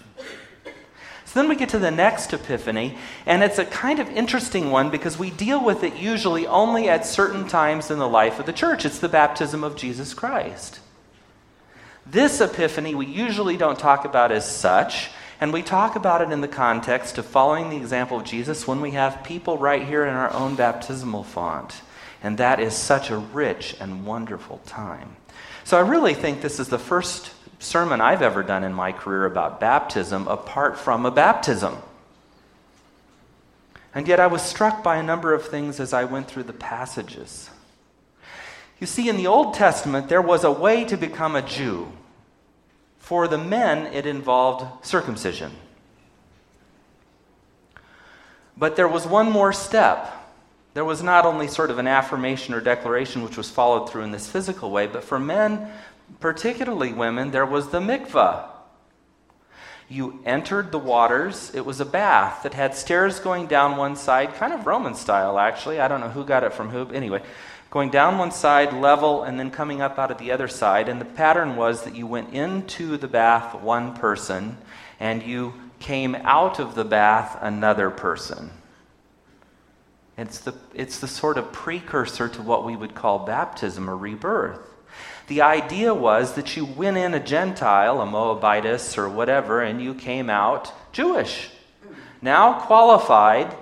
then 1.35 1.49
we 1.49 1.55
get 1.55 1.69
to 1.69 1.79
the 1.79 1.91
next 1.91 2.33
epiphany, 2.33 2.97
and 3.25 3.43
it's 3.43 3.59
a 3.59 3.65
kind 3.65 3.99
of 3.99 4.09
interesting 4.09 4.71
one 4.71 4.89
because 4.89 5.19
we 5.19 5.29
deal 5.29 5.63
with 5.63 5.83
it 5.83 5.97
usually 5.97 6.47
only 6.47 6.87
at 6.87 7.05
certain 7.05 7.45
times 7.47 7.91
in 7.91 7.99
the 7.99 8.07
life 8.07 8.39
of 8.39 8.45
the 8.45 8.53
church. 8.53 8.85
It's 8.85 8.99
the 8.99 9.09
baptism 9.09 9.61
of 9.61 9.75
Jesus 9.75 10.13
Christ. 10.13 10.79
This 12.05 12.39
epiphany 12.39 12.95
we 12.95 13.05
usually 13.05 13.57
don't 13.57 13.77
talk 13.77 14.05
about 14.05 14.31
as 14.31 14.49
such, 14.49 15.09
and 15.41 15.51
we 15.51 15.61
talk 15.61 15.97
about 15.97 16.21
it 16.21 16.31
in 16.31 16.39
the 16.39 16.47
context 16.47 17.17
of 17.17 17.25
following 17.25 17.69
the 17.69 17.77
example 17.77 18.17
of 18.17 18.23
Jesus 18.23 18.65
when 18.65 18.79
we 18.79 18.91
have 18.91 19.25
people 19.25 19.57
right 19.57 19.85
here 19.85 20.05
in 20.05 20.13
our 20.13 20.31
own 20.31 20.55
baptismal 20.55 21.25
font. 21.25 21.81
And 22.23 22.37
that 22.37 22.61
is 22.61 22.73
such 22.73 23.09
a 23.09 23.17
rich 23.17 23.75
and 23.81 24.05
wonderful 24.05 24.61
time. 24.65 25.17
So 25.65 25.77
I 25.77 25.81
really 25.81 26.13
think 26.13 26.41
this 26.41 26.61
is 26.61 26.69
the 26.69 26.79
first 26.79 27.34
sermon 27.59 28.01
I've 28.01 28.21
ever 28.21 28.43
done 28.43 28.63
in 28.63 28.73
my 28.73 28.91
career 28.91 29.25
about 29.25 29.59
baptism 29.59 30.27
apart 30.27 30.77
from 30.77 31.05
a 31.05 31.11
baptism. 31.11 31.77
And 33.93 34.07
yet 34.07 34.19
I 34.19 34.27
was 34.27 34.41
struck 34.41 34.83
by 34.83 34.97
a 34.97 35.03
number 35.03 35.33
of 35.33 35.47
things 35.47 35.79
as 35.79 35.93
I 35.93 36.03
went 36.03 36.27
through 36.27 36.43
the 36.43 36.53
passages. 36.53 37.49
You 38.79 38.87
see, 38.87 39.07
in 39.07 39.15
the 39.15 39.27
Old 39.27 39.53
Testament, 39.53 40.09
there 40.09 40.21
was 40.21 40.43
a 40.43 40.51
way 40.51 40.83
to 40.85 40.97
become 40.97 41.35
a 41.35 41.41
Jew. 41.41 41.87
For 42.99 43.27
the 43.27 43.37
men, 43.37 43.93
it 43.93 44.05
involved 44.05 44.85
circumcision. 44.85 45.51
But 48.57 48.75
there 48.75 48.87
was 48.87 49.05
one 49.05 49.31
more 49.31 49.53
step. 49.53 50.11
There 50.73 50.83
was 50.83 51.01
not 51.01 51.25
only 51.25 51.47
sort 51.47 51.71
of 51.71 51.77
an 51.77 51.87
affirmation 51.87 52.53
or 52.53 52.59
declaration 52.59 53.23
which 53.23 53.37
was 53.37 53.49
followed 53.49 53.89
through 53.89 54.03
in 54.03 54.11
this 54.11 54.29
physical 54.29 54.71
way, 54.71 54.87
but 54.87 55.05
for 55.05 55.19
men, 55.19 55.71
particularly 56.19 56.93
women, 56.93 57.31
there 57.31 57.45
was 57.45 57.69
the 57.69 57.79
mikvah. 57.79 58.49
You 59.87 60.19
entered 60.25 60.71
the 60.71 60.79
waters. 60.79 61.53
It 61.53 61.65
was 61.65 61.79
a 61.79 61.85
bath 61.85 62.43
that 62.43 62.55
had 62.55 62.75
stairs 62.75 63.19
going 63.19 63.45
down 63.47 63.77
one 63.77 63.95
side, 63.95 64.33
kind 64.33 64.51
of 64.51 64.65
Roman 64.65 64.95
style, 64.95 65.37
actually. 65.37 65.79
I 65.79 65.87
don't 65.87 65.99
know 65.99 66.09
who 66.09 66.25
got 66.25 66.43
it 66.43 66.53
from 66.53 66.69
who. 66.69 66.89
Anyway, 66.91 67.21
going 67.69 67.91
down 67.91 68.17
one 68.17 68.31
side, 68.31 68.73
level, 68.73 69.23
and 69.23 69.39
then 69.39 69.51
coming 69.51 69.81
up 69.81 69.99
out 69.99 70.09
of 70.09 70.17
the 70.17 70.31
other 70.31 70.47
side. 70.47 70.89
And 70.89 70.99
the 70.99 71.05
pattern 71.05 71.55
was 71.55 71.83
that 71.83 71.95
you 71.95 72.07
went 72.07 72.33
into 72.33 72.97
the 72.97 73.07
bath 73.07 73.53
one 73.61 73.93
person, 73.93 74.57
and 74.99 75.21
you 75.21 75.53
came 75.79 76.15
out 76.15 76.59
of 76.59 76.73
the 76.73 76.85
bath 76.85 77.37
another 77.41 77.91
person. 77.91 78.49
It's 80.17 80.39
the, 80.39 80.55
it's 80.73 80.99
the 80.99 81.07
sort 81.07 81.37
of 81.37 81.51
precursor 81.51 82.29
to 82.29 82.41
what 82.41 82.65
we 82.65 82.75
would 82.75 82.95
call 82.95 83.19
baptism 83.19 83.89
or 83.89 83.97
rebirth. 83.97 84.74
The 85.27 85.41
idea 85.41 85.93
was 85.93 86.33
that 86.33 86.55
you 86.55 86.65
went 86.65 86.97
in 86.97 87.13
a 87.13 87.19
Gentile, 87.19 87.99
a 87.99 88.05
Moabitess 88.05 88.97
or 88.97 89.09
whatever, 89.09 89.61
and 89.61 89.81
you 89.81 89.95
came 89.95 90.29
out 90.29 90.71
Jewish. 90.93 91.49
Now 92.21 92.59
qualified 92.61 93.55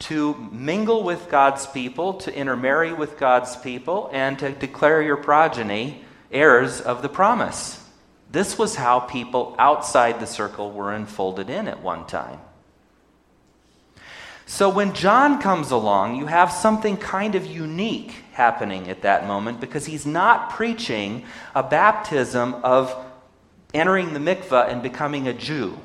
to 0.00 0.34
mingle 0.52 1.04
with 1.04 1.30
God's 1.30 1.66
people, 1.66 2.14
to 2.14 2.34
intermarry 2.34 2.92
with 2.92 3.18
God's 3.18 3.56
people, 3.56 4.10
and 4.12 4.38
to 4.40 4.50
declare 4.50 5.00
your 5.00 5.16
progeny 5.16 6.04
heirs 6.32 6.80
of 6.80 7.00
the 7.02 7.08
promise. 7.08 7.80
This 8.30 8.58
was 8.58 8.74
how 8.74 9.00
people 9.00 9.54
outside 9.58 10.18
the 10.18 10.26
circle 10.26 10.72
were 10.72 10.92
enfolded 10.92 11.48
in 11.48 11.68
at 11.68 11.80
one 11.80 12.06
time. 12.06 12.40
So 14.46 14.68
when 14.68 14.92
John 14.92 15.40
comes 15.40 15.70
along, 15.70 16.16
you 16.16 16.26
have 16.26 16.52
something 16.52 16.96
kind 16.96 17.34
of 17.34 17.46
unique 17.46 18.14
happening 18.32 18.88
at 18.88 19.02
that 19.02 19.26
moment 19.26 19.60
because 19.60 19.86
he's 19.86 20.04
not 20.04 20.50
preaching 20.50 21.24
a 21.54 21.62
baptism 21.62 22.54
of 22.62 22.94
entering 23.72 24.12
the 24.12 24.20
mikveh 24.20 24.68
and 24.70 24.82
becoming 24.82 25.26
a 25.26 25.32
Jew. 25.32 25.78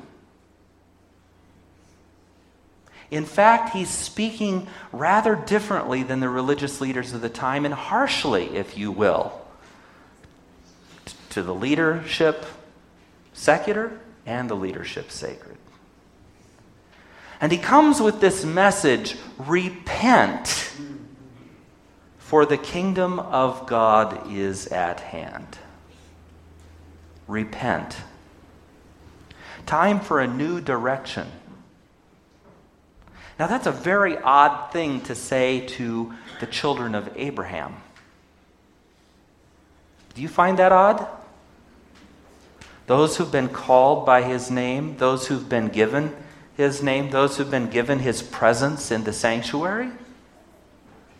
In 3.10 3.24
fact, 3.24 3.74
he's 3.74 3.90
speaking 3.90 4.68
rather 4.92 5.34
differently 5.34 6.02
than 6.02 6.20
the 6.20 6.28
religious 6.28 6.80
leaders 6.80 7.12
of 7.12 7.20
the 7.20 7.28
time 7.28 7.64
and 7.64 7.74
harshly, 7.74 8.56
if 8.56 8.78
you 8.78 8.92
will, 8.92 9.40
to 11.30 11.42
the 11.42 11.54
leadership 11.54 12.46
secular 13.32 13.98
and 14.26 14.48
the 14.48 14.54
leadership 14.54 15.10
sacred. 15.10 15.56
And 17.40 17.50
he 17.50 17.58
comes 17.58 18.00
with 18.00 18.20
this 18.20 18.44
message 18.44 19.16
repent, 19.38 20.72
for 22.18 22.44
the 22.44 22.58
kingdom 22.58 23.18
of 23.18 23.66
God 23.66 24.30
is 24.30 24.66
at 24.68 25.00
hand. 25.00 25.58
Repent. 27.26 27.96
Time 29.66 30.00
for 30.00 30.20
a 30.20 30.26
new 30.26 30.60
direction. 30.60 31.28
Now, 33.38 33.46
that's 33.46 33.66
a 33.66 33.72
very 33.72 34.18
odd 34.18 34.70
thing 34.70 35.00
to 35.02 35.14
say 35.14 35.60
to 35.60 36.12
the 36.40 36.46
children 36.46 36.94
of 36.94 37.10
Abraham. 37.16 37.76
Do 40.14 40.20
you 40.20 40.28
find 40.28 40.58
that 40.58 40.72
odd? 40.72 41.06
Those 42.86 43.16
who've 43.16 43.32
been 43.32 43.48
called 43.48 44.04
by 44.04 44.22
his 44.22 44.50
name, 44.50 44.98
those 44.98 45.28
who've 45.28 45.48
been 45.48 45.68
given 45.68 46.14
his 46.60 46.82
name, 46.82 47.10
those 47.10 47.36
who've 47.36 47.50
been 47.50 47.70
given 47.70 47.98
his 47.98 48.22
presence 48.22 48.90
in 48.90 49.04
the 49.04 49.12
sanctuary, 49.12 49.90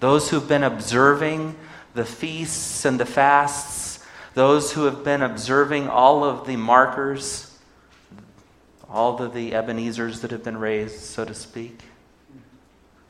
those 0.00 0.30
who've 0.30 0.49
been 0.49 0.62
observing 0.62 1.56
the 1.94 2.04
feasts 2.04 2.85
and 2.85 3.00
the 3.00 3.06
fasts, 3.06 4.04
those 4.35 4.73
who 4.73 4.85
have 4.85 5.02
been 5.02 5.23
observing 5.23 5.88
all 5.88 6.23
of 6.25 6.47
the 6.47 6.56
markers, 6.56 7.59
all 8.88 9.20
of 9.20 9.35
the 9.35 9.52
Ebenezers 9.52 10.20
that 10.20 10.30
have 10.30 10.42
been 10.44 10.56
raised, 10.56 11.00
so 11.00 11.25
to 11.25 11.35
speak. 11.35 11.80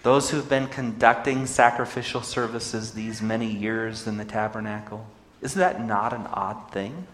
those 0.02 0.30
who've 0.30 0.49
been 0.49 0.66
conducting 0.66 1.46
sacrificial 1.46 2.22
services 2.22 2.92
these 2.92 3.20
many 3.20 3.46
years 3.46 4.06
in 4.06 4.16
the 4.16 4.25
tabernacle. 4.25 5.06
Isn't 5.42 5.58
that 5.58 5.84
not 5.84 6.12
an 6.12 6.26
odd 6.32 6.70
thing 6.72 7.06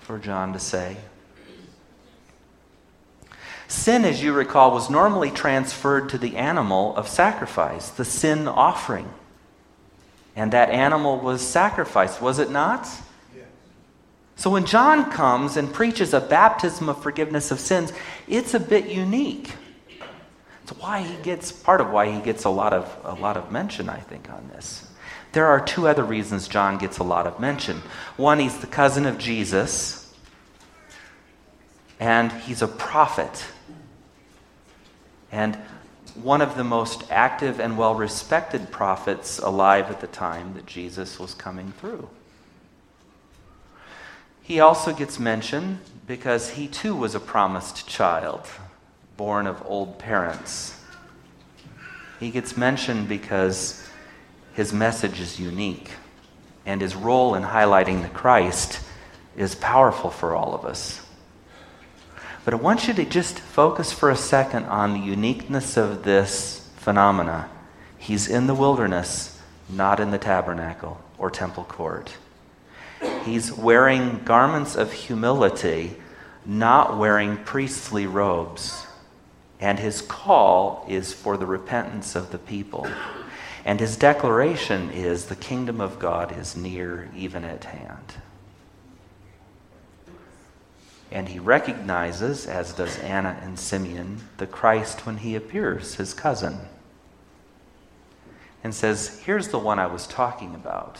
for 0.00 0.18
John 0.18 0.52
to 0.52 0.58
say? 0.58 0.96
Sin, 3.68 4.04
as 4.04 4.22
you 4.22 4.32
recall, 4.32 4.72
was 4.72 4.90
normally 4.90 5.30
transferred 5.30 6.08
to 6.08 6.18
the 6.18 6.36
animal 6.36 6.96
of 6.96 7.06
sacrifice, 7.06 7.90
the 7.90 8.04
sin 8.04 8.48
offering. 8.48 9.08
And 10.34 10.52
that 10.52 10.70
animal 10.70 11.20
was 11.20 11.42
sacrificed, 11.42 12.20
was 12.20 12.38
it 12.38 12.50
not? 12.50 12.88
So 14.36 14.50
when 14.50 14.66
John 14.66 15.10
comes 15.10 15.56
and 15.56 15.72
preaches 15.72 16.14
a 16.14 16.20
baptism 16.20 16.88
of 16.88 17.02
forgiveness 17.02 17.50
of 17.50 17.58
sins, 17.58 17.92
it's 18.28 18.54
a 18.54 18.60
bit 18.60 18.86
unique. 18.86 19.52
It's 20.62 20.70
why 20.78 21.00
he 21.02 21.16
gets 21.22 21.50
part 21.50 21.80
of 21.80 21.90
why 21.90 22.12
he 22.12 22.20
gets 22.20 22.44
a 22.44 22.48
lot 22.50 22.72
of 22.72 22.96
a 23.04 23.14
lot 23.14 23.36
of 23.36 23.50
mention, 23.50 23.88
I 23.88 23.98
think, 23.98 24.30
on 24.30 24.48
this. 24.54 24.86
There 25.32 25.46
are 25.46 25.60
two 25.60 25.88
other 25.88 26.04
reasons 26.04 26.46
John 26.46 26.78
gets 26.78 26.98
a 26.98 27.04
lot 27.04 27.26
of 27.26 27.40
mention. 27.40 27.82
One, 28.16 28.38
he's 28.38 28.58
the 28.58 28.68
cousin 28.68 29.06
of 29.06 29.18
Jesus, 29.18 30.14
and 31.98 32.30
he's 32.30 32.62
a 32.62 32.68
prophet. 32.68 33.44
And 35.30 35.56
one 36.14 36.40
of 36.40 36.56
the 36.56 36.64
most 36.64 37.04
active 37.10 37.60
and 37.60 37.78
well 37.78 37.94
respected 37.94 38.70
prophets 38.70 39.38
alive 39.38 39.90
at 39.90 40.00
the 40.00 40.06
time 40.06 40.54
that 40.54 40.66
Jesus 40.66 41.18
was 41.18 41.34
coming 41.34 41.72
through. 41.72 42.08
He 44.42 44.60
also 44.60 44.92
gets 44.94 45.18
mentioned 45.18 45.80
because 46.06 46.50
he 46.50 46.66
too 46.68 46.96
was 46.96 47.14
a 47.14 47.20
promised 47.20 47.86
child 47.86 48.46
born 49.16 49.46
of 49.46 49.62
old 49.66 49.98
parents. 49.98 50.74
He 52.18 52.30
gets 52.30 52.56
mentioned 52.56 53.08
because 53.08 53.86
his 54.54 54.72
message 54.72 55.20
is 55.20 55.38
unique 55.38 55.90
and 56.64 56.80
his 56.80 56.96
role 56.96 57.34
in 57.34 57.42
highlighting 57.42 58.02
the 58.02 58.08
Christ 58.08 58.80
is 59.36 59.54
powerful 59.54 60.10
for 60.10 60.34
all 60.34 60.54
of 60.54 60.64
us. 60.64 61.00
But 62.48 62.54
I 62.54 62.62
want 62.62 62.88
you 62.88 62.94
to 62.94 63.04
just 63.04 63.38
focus 63.38 63.92
for 63.92 64.08
a 64.08 64.16
second 64.16 64.64
on 64.64 64.94
the 64.94 65.00
uniqueness 65.00 65.76
of 65.76 66.02
this 66.02 66.66
phenomena. 66.76 67.50
He's 67.98 68.26
in 68.26 68.46
the 68.46 68.54
wilderness, 68.54 69.38
not 69.68 70.00
in 70.00 70.12
the 70.12 70.18
tabernacle 70.18 70.98
or 71.18 71.30
temple 71.30 71.64
court. 71.64 72.16
He's 73.22 73.52
wearing 73.52 74.24
garments 74.24 74.76
of 74.76 74.94
humility, 74.94 75.98
not 76.46 76.96
wearing 76.96 77.36
priestly 77.36 78.06
robes. 78.06 78.86
And 79.60 79.78
his 79.78 80.00
call 80.00 80.86
is 80.88 81.12
for 81.12 81.36
the 81.36 81.44
repentance 81.44 82.16
of 82.16 82.30
the 82.30 82.38
people. 82.38 82.88
And 83.66 83.78
his 83.78 83.98
declaration 83.98 84.90
is 84.90 85.26
the 85.26 85.36
kingdom 85.36 85.82
of 85.82 85.98
God 85.98 86.34
is 86.34 86.56
near, 86.56 87.10
even 87.14 87.44
at 87.44 87.64
hand. 87.64 88.14
And 91.10 91.28
he 91.28 91.38
recognizes, 91.38 92.46
as 92.46 92.72
does 92.72 92.98
Anna 92.98 93.38
and 93.42 93.58
Simeon, 93.58 94.20
the 94.36 94.46
Christ 94.46 95.06
when 95.06 95.18
he 95.18 95.34
appears, 95.34 95.94
his 95.94 96.12
cousin. 96.12 96.58
And 98.62 98.74
says, 98.74 99.20
Here's 99.24 99.48
the 99.48 99.58
one 99.58 99.78
I 99.78 99.86
was 99.86 100.06
talking 100.06 100.54
about. 100.54 100.98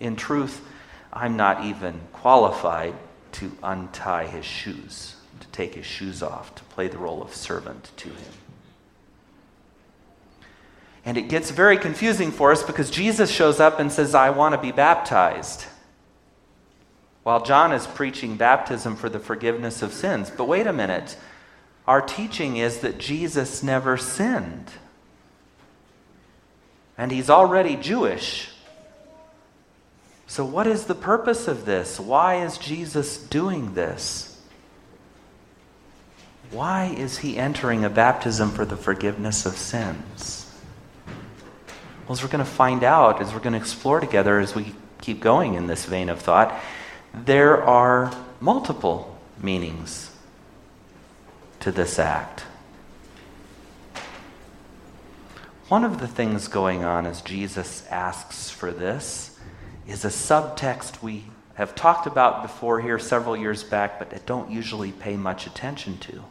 In 0.00 0.16
truth, 0.16 0.66
I'm 1.12 1.36
not 1.36 1.64
even 1.64 2.00
qualified 2.12 2.94
to 3.32 3.52
untie 3.62 4.26
his 4.26 4.44
shoes 4.44 5.16
to 5.40 5.46
take 5.48 5.74
his 5.74 5.86
shoes 5.86 6.22
off, 6.22 6.54
to 6.54 6.64
play 6.64 6.88
the 6.88 6.98
role 6.98 7.22
of 7.22 7.34
servant 7.34 7.90
to 7.96 8.08
him. 8.08 8.32
And 11.04 11.18
it 11.18 11.28
gets 11.28 11.50
very 11.50 11.76
confusing 11.76 12.30
for 12.30 12.50
us 12.50 12.62
because 12.62 12.90
Jesus 12.90 13.30
shows 13.30 13.60
up 13.60 13.78
and 13.78 13.92
says, 13.92 14.14
I 14.14 14.30
want 14.30 14.54
to 14.54 14.60
be 14.60 14.72
baptized. 14.72 15.66
While 17.24 17.42
John 17.42 17.72
is 17.72 17.86
preaching 17.86 18.36
baptism 18.36 18.96
for 18.96 19.08
the 19.08 19.18
forgiveness 19.18 19.82
of 19.82 19.92
sins. 19.92 20.30
But 20.30 20.46
wait 20.46 20.66
a 20.66 20.72
minute. 20.72 21.16
Our 21.88 22.00
teaching 22.00 22.58
is 22.58 22.78
that 22.78 22.98
Jesus 22.98 23.62
never 23.62 23.96
sinned. 23.96 24.70
And 26.96 27.10
he's 27.10 27.30
already 27.30 27.76
Jewish. 27.76 28.50
So, 30.26 30.44
what 30.44 30.66
is 30.66 30.84
the 30.84 30.94
purpose 30.94 31.48
of 31.48 31.64
this? 31.64 31.98
Why 31.98 32.44
is 32.44 32.58
Jesus 32.58 33.18
doing 33.18 33.74
this? 33.74 34.40
Why 36.50 36.94
is 36.96 37.18
he 37.18 37.36
entering 37.36 37.84
a 37.84 37.90
baptism 37.90 38.50
for 38.50 38.64
the 38.64 38.76
forgiveness 38.76 39.44
of 39.44 39.56
sins? 39.56 40.50
Well, 42.06 42.12
as 42.12 42.22
we're 42.22 42.28
going 42.28 42.44
to 42.44 42.50
find 42.50 42.84
out, 42.84 43.20
as 43.20 43.32
we're 43.32 43.40
going 43.40 43.54
to 43.54 43.58
explore 43.58 43.98
together 43.98 44.38
as 44.38 44.54
we 44.54 44.74
keep 45.00 45.20
going 45.20 45.54
in 45.54 45.66
this 45.66 45.84
vein 45.86 46.08
of 46.08 46.20
thought, 46.20 46.58
there 47.14 47.62
are 47.62 48.12
multiple 48.40 49.18
meanings 49.40 50.10
to 51.60 51.70
this 51.70 51.98
act. 51.98 52.44
One 55.68 55.84
of 55.84 55.98
the 55.98 56.08
things 56.08 56.48
going 56.48 56.84
on 56.84 57.06
as 57.06 57.22
Jesus 57.22 57.86
asks 57.90 58.50
for 58.50 58.70
this 58.70 59.38
is 59.86 60.04
a 60.04 60.08
subtext 60.08 61.02
we 61.02 61.24
have 61.54 61.74
talked 61.74 62.06
about 62.06 62.42
before 62.42 62.80
here 62.80 62.98
several 62.98 63.36
years 63.36 63.62
back, 63.62 63.98
but 63.98 64.26
don't 64.26 64.50
usually 64.50 64.92
pay 64.92 65.16
much 65.16 65.46
attention 65.46 65.98
to. 65.98 66.24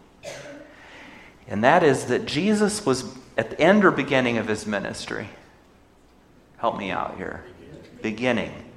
And 1.47 1.63
that 1.63 1.81
is 1.83 2.05
that 2.05 2.25
Jesus 2.25 2.85
was 2.85 3.15
at 3.37 3.51
the 3.51 3.61
end 3.61 3.85
or 3.85 3.91
beginning 3.91 4.37
of 4.37 4.47
his 4.47 4.65
ministry. 4.65 5.29
Help 6.57 6.77
me 6.77 6.91
out 6.91 7.17
here. 7.17 7.43
Beginning. 8.01 8.72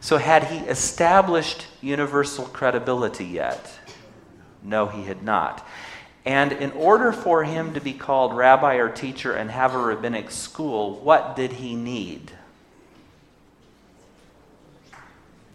So, 0.00 0.16
had 0.16 0.44
he 0.44 0.58
established 0.60 1.66
universal 1.82 2.46
credibility 2.46 3.26
yet? 3.26 3.78
No, 4.62 4.86
he 4.86 5.04
had 5.04 5.22
not. 5.22 5.66
And 6.24 6.52
in 6.52 6.72
order 6.72 7.12
for 7.12 7.44
him 7.44 7.74
to 7.74 7.80
be 7.80 7.92
called 7.92 8.36
rabbi 8.36 8.74
or 8.74 8.88
teacher 8.88 9.32
and 9.32 9.50
have 9.50 9.74
a 9.74 9.78
rabbinic 9.78 10.30
school, 10.30 10.98
what 11.00 11.36
did 11.36 11.52
he 11.52 11.74
need? 11.74 12.32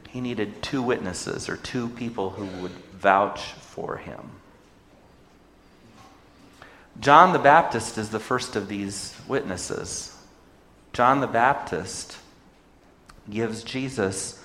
He 0.10 0.22
needed 0.22 0.62
two 0.62 0.82
witnesses 0.82 1.50
or 1.50 1.58
two 1.58 1.90
people 1.90 2.32
who 2.32 2.46
would 2.62 2.72
vouch 2.72 3.42
for 3.54 3.98
him. 3.98 4.32
John 7.00 7.34
the 7.34 7.40
Baptist 7.40 7.98
is 7.98 8.10
the 8.10 8.20
first 8.20 8.56
of 8.56 8.68
these 8.68 9.16
witnesses. 9.28 10.18
John 10.94 11.20
the 11.20 11.28
Baptist 11.28 12.18
gives 13.30 13.64
Jesus 13.64 14.40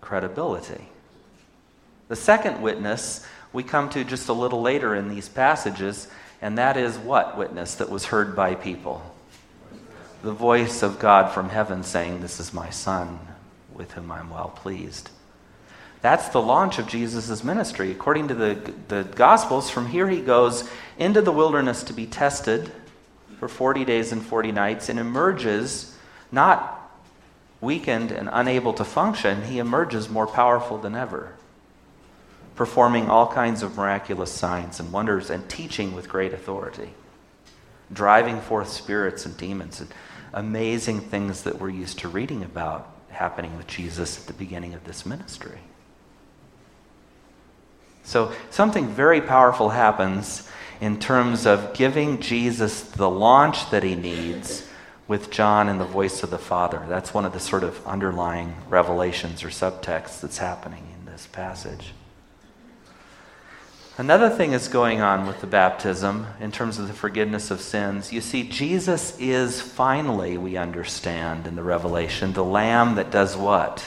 credibility. 0.00 0.88
The 2.08 2.16
second 2.16 2.62
witness 2.62 3.26
we 3.52 3.62
come 3.62 3.90
to 3.90 4.04
just 4.04 4.28
a 4.28 4.32
little 4.32 4.62
later 4.62 4.94
in 4.94 5.08
these 5.08 5.28
passages, 5.28 6.08
and 6.40 6.58
that 6.58 6.76
is 6.76 6.98
what 6.98 7.36
witness 7.36 7.74
that 7.76 7.90
was 7.90 8.06
heard 8.06 8.34
by 8.34 8.54
people? 8.54 9.14
The 10.22 10.32
voice 10.32 10.82
of 10.82 10.98
God 10.98 11.32
from 11.32 11.50
heaven 11.50 11.82
saying, 11.82 12.20
This 12.20 12.40
is 12.40 12.54
my 12.54 12.70
Son, 12.70 13.18
with 13.74 13.92
whom 13.92 14.10
I'm 14.10 14.30
well 14.30 14.52
pleased. 14.54 15.10
That's 16.00 16.28
the 16.30 16.42
launch 16.42 16.78
of 16.78 16.88
Jesus' 16.88 17.44
ministry. 17.44 17.92
According 17.92 18.28
to 18.28 18.34
the, 18.34 18.72
the 18.88 19.04
Gospels, 19.04 19.70
from 19.70 19.86
here 19.86 20.08
he 20.08 20.20
goes 20.20 20.68
into 20.98 21.22
the 21.22 21.30
wilderness 21.30 21.84
to 21.84 21.92
be 21.92 22.06
tested 22.06 22.72
for 23.38 23.48
40 23.48 23.84
days 23.84 24.12
and 24.12 24.24
40 24.24 24.50
nights 24.52 24.88
and 24.88 24.98
emerges 24.98 25.96
not 26.32 26.81
weakened 27.62 28.10
and 28.10 28.28
unable 28.30 28.74
to 28.74 28.84
function, 28.84 29.44
he 29.44 29.58
emerges 29.58 30.10
more 30.10 30.26
powerful 30.26 30.76
than 30.76 30.94
ever, 30.94 31.32
performing 32.56 33.08
all 33.08 33.32
kinds 33.32 33.62
of 33.62 33.76
miraculous 33.76 34.30
signs 34.30 34.78
and 34.78 34.92
wonders 34.92 35.30
and 35.30 35.48
teaching 35.48 35.94
with 35.94 36.08
great 36.08 36.34
authority, 36.34 36.90
driving 37.90 38.40
forth 38.40 38.68
spirits 38.68 39.24
and 39.24 39.36
demons 39.36 39.80
and 39.80 39.94
amazing 40.34 41.00
things 41.00 41.44
that 41.44 41.58
we're 41.58 41.70
used 41.70 42.00
to 42.00 42.08
reading 42.08 42.42
about 42.42 42.90
happening 43.10 43.56
with 43.56 43.68
Jesus 43.68 44.20
at 44.20 44.26
the 44.26 44.32
beginning 44.32 44.74
of 44.74 44.84
this 44.84 45.06
ministry. 45.06 45.60
So, 48.02 48.32
something 48.50 48.88
very 48.88 49.20
powerful 49.20 49.68
happens 49.68 50.48
in 50.80 50.98
terms 50.98 51.46
of 51.46 51.74
giving 51.74 52.18
Jesus 52.18 52.80
the 52.80 53.08
launch 53.08 53.70
that 53.70 53.84
he 53.84 53.94
needs 53.94 54.66
with 55.12 55.30
John 55.30 55.68
and 55.68 55.78
the 55.78 55.84
voice 55.84 56.22
of 56.22 56.30
the 56.30 56.38
Father. 56.38 56.82
That's 56.88 57.12
one 57.12 57.26
of 57.26 57.34
the 57.34 57.38
sort 57.38 57.64
of 57.64 57.86
underlying 57.86 58.56
revelations 58.70 59.44
or 59.44 59.48
subtexts 59.48 60.22
that's 60.22 60.38
happening 60.38 60.86
in 60.98 61.04
this 61.04 61.26
passage. 61.26 61.92
Another 63.98 64.30
thing 64.30 64.54
is 64.54 64.68
going 64.68 65.02
on 65.02 65.26
with 65.26 65.42
the 65.42 65.46
baptism 65.46 66.28
in 66.40 66.50
terms 66.50 66.78
of 66.78 66.88
the 66.88 66.94
forgiveness 66.94 67.50
of 67.50 67.60
sins. 67.60 68.10
You 68.10 68.22
see, 68.22 68.42
Jesus 68.48 69.14
is 69.18 69.60
finally, 69.60 70.38
we 70.38 70.56
understand 70.56 71.46
in 71.46 71.56
the 71.56 71.62
Revelation, 71.62 72.32
the 72.32 72.42
Lamb 72.42 72.94
that 72.94 73.10
does 73.10 73.36
what? 73.36 73.86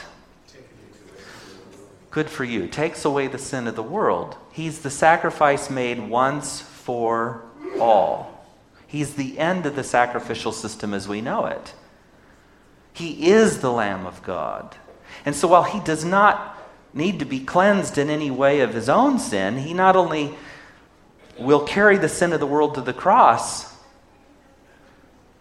good 2.12 2.30
for 2.30 2.44
you, 2.44 2.68
takes 2.68 3.04
away 3.04 3.26
the 3.26 3.36
sin 3.36 3.66
of 3.66 3.74
the 3.74 3.82
world. 3.82 4.36
He's 4.52 4.78
the 4.78 4.90
sacrifice 4.90 5.68
made 5.68 6.08
once 6.08 6.60
for 6.60 7.42
all. 7.80 8.35
He's 8.86 9.14
the 9.14 9.38
end 9.38 9.66
of 9.66 9.76
the 9.76 9.84
sacrificial 9.84 10.52
system 10.52 10.94
as 10.94 11.08
we 11.08 11.20
know 11.20 11.46
it. 11.46 11.74
He 12.92 13.30
is 13.30 13.60
the 13.60 13.72
Lamb 13.72 14.06
of 14.06 14.22
God. 14.22 14.76
And 15.24 15.34
so 15.34 15.48
while 15.48 15.64
he 15.64 15.80
does 15.80 16.04
not 16.04 16.56
need 16.94 17.18
to 17.18 17.24
be 17.24 17.40
cleansed 17.40 17.98
in 17.98 18.08
any 18.08 18.30
way 18.30 18.60
of 18.60 18.72
his 18.72 18.88
own 18.88 19.18
sin, 19.18 19.58
he 19.58 19.74
not 19.74 19.96
only 19.96 20.34
will 21.38 21.64
carry 21.64 21.98
the 21.98 22.08
sin 22.08 22.32
of 22.32 22.40
the 22.40 22.46
world 22.46 22.74
to 22.74 22.80
the 22.80 22.92
cross, 22.92 23.74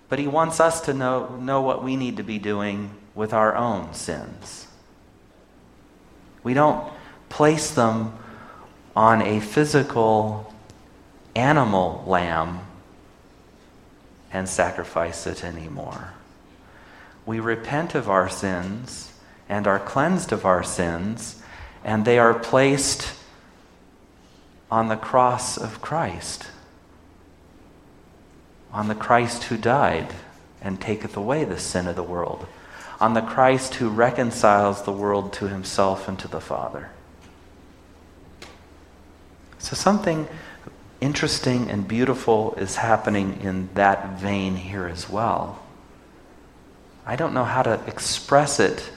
but 0.10 0.20
he 0.20 0.28
wants 0.28 0.60
us 0.60 0.82
to 0.82 0.94
know, 0.94 1.36
know 1.38 1.62
what 1.62 1.84
we 1.84 1.96
need 1.96 2.18
to 2.18 2.24
be 2.24 2.40
doing 2.40 2.92
with 3.14 3.34
our 3.34 3.56
own 3.56 3.94
sins. 3.94 4.68
We 6.44 6.54
don't 6.54 6.92
place 7.30 7.72
them 7.72 8.18
on 8.96 9.22
a 9.22 9.40
physical 9.40 10.54
animal 11.36 12.04
lamb 12.06 12.65
and 14.36 14.50
sacrifice 14.50 15.26
it 15.26 15.46
anymore. 15.46 16.14
We 17.26 17.40
repent 17.40 17.96
of 17.96 18.10
our 18.10 18.28
sins 18.28 19.14
and 19.48 19.66
are 19.66 19.80
cleansed 19.80 20.34
of 20.34 20.46
our 20.46 20.62
sins, 20.62 21.42
and 21.86 22.04
they 22.04 22.20
are 22.20 22.34
placed 22.34 23.14
on 24.70 24.90
the 24.90 24.98
cross 24.98 25.58
of 25.58 25.82
Christ, 25.82 26.48
on 28.74 28.90
the 28.90 28.96
Christ 28.96 29.46
who 29.46 29.56
died 29.56 30.14
and 30.62 30.82
taketh 30.82 31.16
away 31.16 31.46
the 31.46 31.58
sin 31.58 31.88
of 31.88 31.96
the 31.96 32.04
world, 32.04 32.46
on 33.00 33.14
the 33.14 33.22
Christ 33.22 33.76
who 33.76 33.88
reconciles 33.88 34.84
the 34.84 34.92
world 34.92 35.32
to 35.34 35.48
himself 35.48 36.10
and 36.10 36.20
to 36.20 36.28
the 36.28 36.42
Father. 36.42 36.90
So, 39.60 39.78
something 39.78 40.28
interesting 41.02 41.70
and 41.70 41.88
beautiful 41.88 42.54
is 42.56 42.78
happening 42.78 43.42
in 43.42 43.70
that 43.74 44.20
vein 44.20 44.56
here 44.56 44.88
as 44.88 45.10
well. 45.10 45.62
I 47.06 47.16
don't 47.16 47.34
know 47.34 47.44
how 47.44 47.62
to 47.62 47.80
express 47.88 48.60
it 48.60 48.90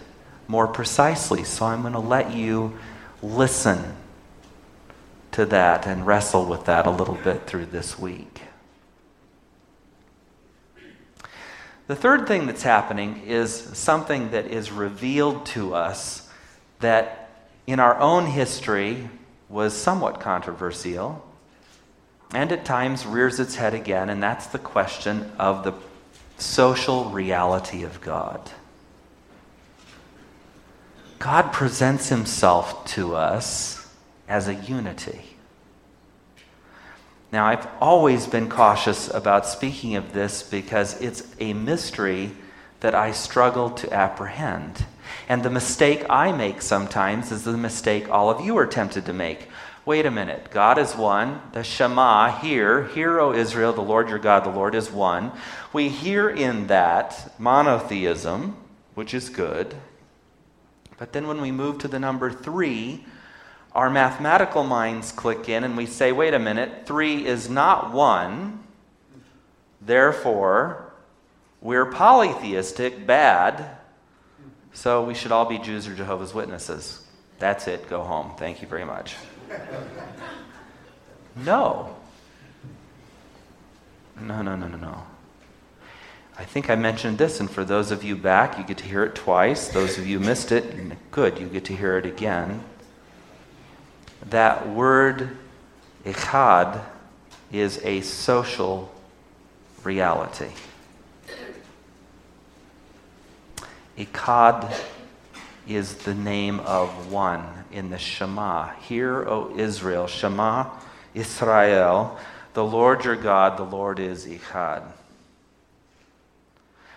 more 0.46 0.66
precisely, 0.66 1.44
so 1.44 1.66
I'm 1.66 1.82
going 1.82 1.92
to 1.92 1.98
let 1.98 2.32
you 2.32 2.78
listen 3.22 3.96
to 5.32 5.44
that 5.46 5.86
and 5.86 6.06
wrestle 6.06 6.46
with 6.46 6.64
that 6.64 6.86
a 6.86 6.90
little 6.90 7.16
bit 7.16 7.46
through 7.46 7.66
this 7.66 7.98
week. 7.98 8.42
The 11.86 11.96
third 11.96 12.26
thing 12.26 12.46
that's 12.46 12.62
happening 12.62 13.22
is 13.26 13.52
something 13.52 14.30
that 14.30 14.46
is 14.46 14.70
revealed 14.70 15.46
to 15.46 15.74
us 15.74 16.28
that 16.80 17.30
in 17.66 17.80
our 17.80 17.98
own 17.98 18.26
history 18.26 19.08
was 19.48 19.74
somewhat 19.74 20.20
controversial 20.20 21.24
and 22.32 22.52
at 22.52 22.64
times 22.64 23.06
rears 23.06 23.40
its 23.40 23.56
head 23.56 23.74
again, 23.74 24.10
and 24.10 24.22
that's 24.22 24.46
the 24.46 24.58
question 24.58 25.30
of 25.38 25.64
the 25.64 25.72
social 26.36 27.06
reality 27.06 27.82
of 27.82 28.00
God. 28.00 28.50
God 31.18 31.52
presents 31.52 32.10
himself 32.10 32.84
to 32.86 33.16
us 33.16 33.88
as 34.28 34.46
a 34.46 34.54
unity. 34.54 35.36
Now, 37.32 37.46
I've 37.46 37.66
always 37.80 38.26
been 38.26 38.48
cautious 38.48 39.12
about 39.12 39.46
speaking 39.46 39.96
of 39.96 40.12
this 40.12 40.42
because 40.42 41.00
it's 41.00 41.26
a 41.40 41.52
mystery 41.52 42.30
that 42.80 42.94
I 42.94 43.12
struggle 43.12 43.70
to 43.70 43.92
apprehend. 43.92 44.86
And 45.28 45.42
the 45.42 45.50
mistake 45.50 46.06
I 46.08 46.32
make 46.32 46.62
sometimes 46.62 47.32
is 47.32 47.44
the 47.44 47.56
mistake 47.56 48.08
all 48.08 48.30
of 48.30 48.44
you 48.44 48.56
are 48.56 48.66
tempted 48.66 49.04
to 49.06 49.12
make. 49.12 49.48
Wait 49.88 50.04
a 50.04 50.10
minute, 50.10 50.50
God 50.50 50.76
is 50.76 50.94
one. 50.94 51.40
The 51.52 51.64
Shema 51.64 52.40
here, 52.40 52.84
Hear, 52.88 53.18
O 53.20 53.32
Israel, 53.32 53.72
the 53.72 53.80
Lord 53.80 54.10
your 54.10 54.18
God, 54.18 54.44
the 54.44 54.50
Lord 54.50 54.74
is 54.74 54.90
one. 54.90 55.32
We 55.72 55.88
hear 55.88 56.28
in 56.28 56.66
that 56.66 57.32
monotheism, 57.40 58.54
which 58.94 59.14
is 59.14 59.30
good. 59.30 59.74
But 60.98 61.14
then 61.14 61.26
when 61.26 61.40
we 61.40 61.50
move 61.52 61.78
to 61.78 61.88
the 61.88 61.98
number 61.98 62.30
three, 62.30 63.06
our 63.72 63.88
mathematical 63.88 64.62
minds 64.62 65.10
click 65.10 65.48
in 65.48 65.64
and 65.64 65.74
we 65.74 65.86
say, 65.86 66.12
wait 66.12 66.34
a 66.34 66.38
minute, 66.38 66.82
three 66.84 67.24
is 67.24 67.48
not 67.48 67.90
one. 67.90 68.62
Therefore, 69.80 70.92
we're 71.62 71.86
polytheistic, 71.86 73.06
bad. 73.06 73.78
So 74.74 75.02
we 75.02 75.14
should 75.14 75.32
all 75.32 75.46
be 75.46 75.56
Jews 75.56 75.88
or 75.88 75.94
Jehovah's 75.94 76.34
Witnesses. 76.34 77.06
That's 77.38 77.66
it. 77.68 77.88
Go 77.88 78.02
home. 78.02 78.34
Thank 78.36 78.60
you 78.60 78.68
very 78.68 78.84
much. 78.84 79.16
No. 81.36 81.94
No, 84.20 84.42
no, 84.42 84.56
no, 84.56 84.66
no, 84.66 84.76
no. 84.76 85.02
I 86.36 86.44
think 86.44 86.70
I 86.70 86.76
mentioned 86.76 87.18
this, 87.18 87.40
and 87.40 87.50
for 87.50 87.64
those 87.64 87.90
of 87.90 88.04
you 88.04 88.16
back, 88.16 88.58
you 88.58 88.64
get 88.64 88.78
to 88.78 88.84
hear 88.84 89.04
it 89.04 89.14
twice. 89.14 89.68
Those 89.68 89.98
of 89.98 90.06
you 90.06 90.20
missed 90.20 90.52
it, 90.52 91.10
good, 91.10 91.38
you 91.38 91.46
get 91.46 91.64
to 91.66 91.76
hear 91.76 91.98
it 91.98 92.06
again. 92.06 92.62
That 94.30 94.68
word, 94.68 95.36
echad, 96.04 96.80
is 97.50 97.80
a 97.84 98.02
social 98.02 98.92
reality. 99.82 100.50
Echad 103.96 104.72
is 105.68 105.94
the 105.96 106.14
name 106.14 106.60
of 106.60 107.12
one 107.12 107.44
in 107.70 107.90
the 107.90 107.98
Shema. 107.98 108.74
Hear, 108.80 109.28
O 109.28 109.54
Israel, 109.56 110.06
Shema 110.06 110.70
Israel, 111.14 112.18
the 112.54 112.64
Lord 112.64 113.04
your 113.04 113.16
God, 113.16 113.56
the 113.58 113.64
Lord 113.64 113.98
is 113.98 114.26
Echad. 114.26 114.82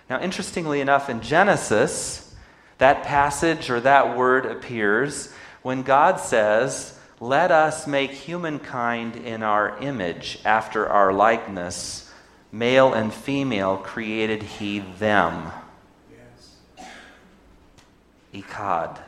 Now, 0.10 0.20
interestingly 0.22 0.82
enough, 0.82 1.10
in 1.10 1.22
Genesis, 1.22 2.36
that 2.78 3.04
passage 3.04 3.70
or 3.70 3.80
that 3.82 4.18
word 4.18 4.46
appears 4.46 5.34
when 5.62 5.84
God 5.84 6.20
says, 6.20 6.98
Let 7.20 7.52
us 7.52 7.88
make 7.88 8.12
humankind 8.12 9.16
in 9.16 9.44
our 9.44 9.78
image, 9.80 10.40
after 10.44 10.88
our 10.88 11.14
likeness. 11.14 12.12
Male 12.52 12.94
and 12.94 13.14
female 13.14 13.78
created 13.78 14.44
he 14.44 14.80
them. 14.80 15.52
Echad. 18.34 19.00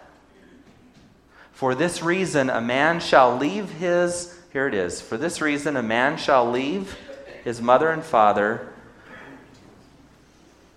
For 1.51 1.75
this 1.75 2.01
reason, 2.01 2.49
a 2.49 2.62
man 2.62 2.99
shall 2.99 3.38
leave 3.38 3.69
his, 3.69 4.38
here 4.51 4.67
it 4.67 4.73
is, 4.73 4.99
for 4.99 5.17
this 5.17 5.39
reason, 5.39 5.77
a 5.77 5.83
man 5.83 6.17
shall 6.17 6.49
leave 6.49 6.97
his 7.43 7.62
mother 7.62 7.89
and 7.89 8.03
father 8.03 8.73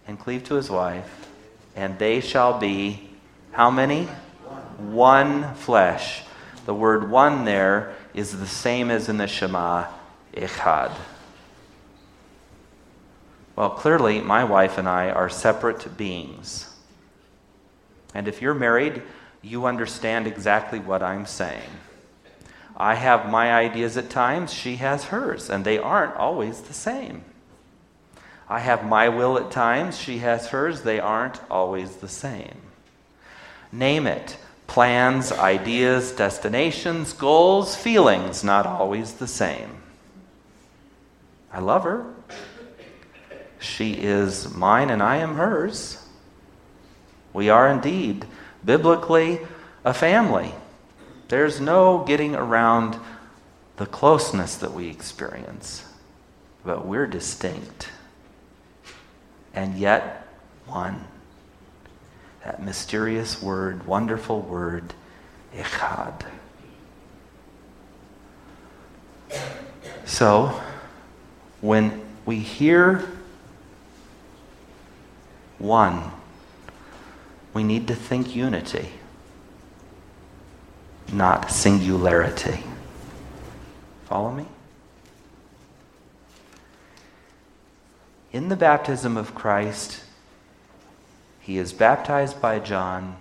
and 0.07 0.19
cleave 0.19 0.45
to 0.45 0.55
his 0.55 0.71
wife, 0.71 1.29
and 1.75 1.99
they 1.99 2.21
shall 2.21 2.59
be 2.59 3.11
how 3.53 3.71
many? 3.71 4.05
One, 4.05 5.43
one 5.43 5.55
flesh. 5.55 6.23
The 6.67 6.75
word 6.75 7.11
one 7.11 7.45
there 7.45 7.95
is 8.13 8.39
the 8.39 8.47
same 8.47 8.91
as 8.91 9.09
in 9.09 9.17
the 9.17 9.27
Shema, 9.27 9.87
echad. 10.35 10.93
Well, 13.57 13.71
clearly, 13.71 14.21
my 14.21 14.45
wife 14.45 14.77
and 14.77 14.87
I 14.87 15.11
are 15.11 15.31
separate 15.31 15.97
beings. 15.97 16.76
And 18.17 18.29
if 18.29 18.41
you're 18.41 18.55
married, 18.55 19.03
you 19.43 19.67
understand 19.67 20.27
exactly 20.27 20.79
what 20.79 21.03
I'm 21.03 21.27
saying. 21.27 21.69
I 22.75 22.95
have 22.95 23.31
my 23.31 23.53
ideas 23.53 23.99
at 23.99 24.09
times, 24.09 24.55
she 24.55 24.77
has 24.77 25.05
hers, 25.05 25.51
and 25.51 25.67
they 25.67 25.77
aren't 25.77 26.17
always 26.17 26.63
the 26.63 26.73
same. 26.73 27.25
I 28.49 28.61
have 28.61 28.87
my 28.87 29.11
will 29.11 29.37
at 29.37 29.51
times, 29.51 29.99
she 29.99 30.19
has 30.19 30.47
hers, 30.49 30.81
they 30.81 30.99
aren't 30.99 31.39
always 31.51 31.97
the 31.97 32.09
same. 32.09 32.57
Name 33.71 34.07
it 34.07 34.39
plans, 34.67 35.31
ideas, 35.31 36.13
destinations, 36.13 37.13
goals, 37.13 37.77
feelings, 37.77 38.43
not 38.43 38.65
always 38.65 39.13
the 39.13 39.27
same. 39.27 39.77
I 41.53 41.61
love 41.61 41.85
her. 41.85 42.15
She 43.59 43.93
is 43.93 44.55
mine 44.55 44.89
and 44.89 45.03
I 45.03 45.17
am 45.17 45.35
hers. 45.35 46.06
We 47.37 47.51
are 47.51 47.69
indeed, 47.69 48.25
biblically, 48.65 49.41
a 49.85 49.93
family. 49.93 50.55
There's 51.29 51.61
no 51.61 51.99
getting 51.99 52.35
around 52.35 52.99
the 53.77 53.85
closeness 53.85 54.57
that 54.57 54.73
we 54.73 54.89
experience, 54.89 55.85
but 56.65 56.87
we're 56.87 57.07
distinct 57.07 57.91
and 59.53 59.77
yet 59.77 60.27
one. 60.65 61.05
That 62.43 62.63
mysterious 62.63 63.43
word, 63.43 63.87
wonderful 63.87 64.41
word, 64.41 64.95
echad. 65.55 66.25
So, 70.07 70.59
when 71.61 72.01
we 72.25 72.39
hear 72.39 73.07
one, 75.59 76.13
we 77.57 77.65
need 77.65 77.89
to 77.89 77.95
think 77.95 78.37
unity, 78.37 78.91
not 81.13 81.51
singularity. 81.51 82.63
Follow 84.05 84.31
me? 84.31 84.47
in 88.37 88.51
the 88.51 88.57
baptism 88.57 89.17
of 89.17 89.35
Christ, 89.35 90.03
he 91.41 91.57
is 91.57 91.73
baptized 91.73 92.39
by 92.39 92.59
John, 92.59 93.17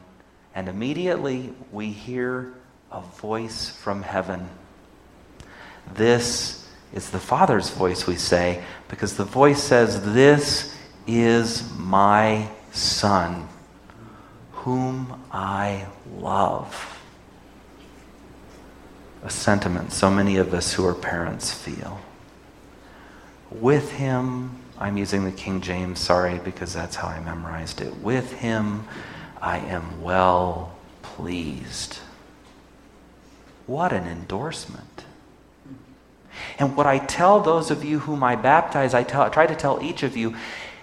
and 0.54 0.68
immediately 0.68 1.54
we 1.72 1.92
hear 1.92 2.54
a 2.92 3.00
voice 3.00 3.70
from 3.70 4.02
heaven. 4.02 4.50
This 5.94 6.68
is 6.94 7.12
the 7.12 7.20
Father's 7.20 7.70
voice, 7.70 8.06
we 8.06 8.18
say, 8.18 8.62
because 8.90 9.16
the 9.16 9.24
voice 9.24 9.64
says, 9.64 10.14
This 10.14 10.76
is 11.08 11.72
my 11.78 12.50
Son, 12.74 13.48
whom 14.66 15.22
I 15.32 15.86
love. 16.18 17.00
A 19.24 19.30
sentiment 19.30 19.94
so 19.94 20.10
many 20.10 20.38
of 20.38 20.56
us 20.56 20.74
who 20.74 20.84
are 20.88 20.96
parents 20.96 21.54
feel. 21.54 22.00
With 23.52 23.92
him, 23.92 24.58
I'm 24.80 24.98
using 24.98 25.24
the 25.24 25.32
King 25.32 25.62
James, 25.62 26.00
sorry, 26.00 26.40
because 26.40 26.74
that's 26.74 26.96
how 26.96 27.08
I 27.08 27.20
memorized 27.20 27.80
it. 27.80 27.96
With 27.98 28.34
him, 28.34 28.88
I 29.40 29.60
am 29.60 30.02
well 30.02 30.76
pleased. 31.04 32.00
What 33.68 33.94
an 33.94 34.08
endorsement. 34.08 35.06
And 36.58 36.76
what 36.76 36.88
I 36.88 36.98
tell 36.98 37.40
those 37.40 37.70
of 37.70 37.86
you 37.86 38.00
whom 38.00 38.24
I 38.24 38.36
baptize, 38.36 38.96
I, 38.96 39.04
tell, 39.04 39.22
I 39.22 39.30
try 39.30 39.46
to 39.46 39.56
tell 39.56 39.84
each 39.84 40.02
of 40.02 40.18
you 40.18 40.36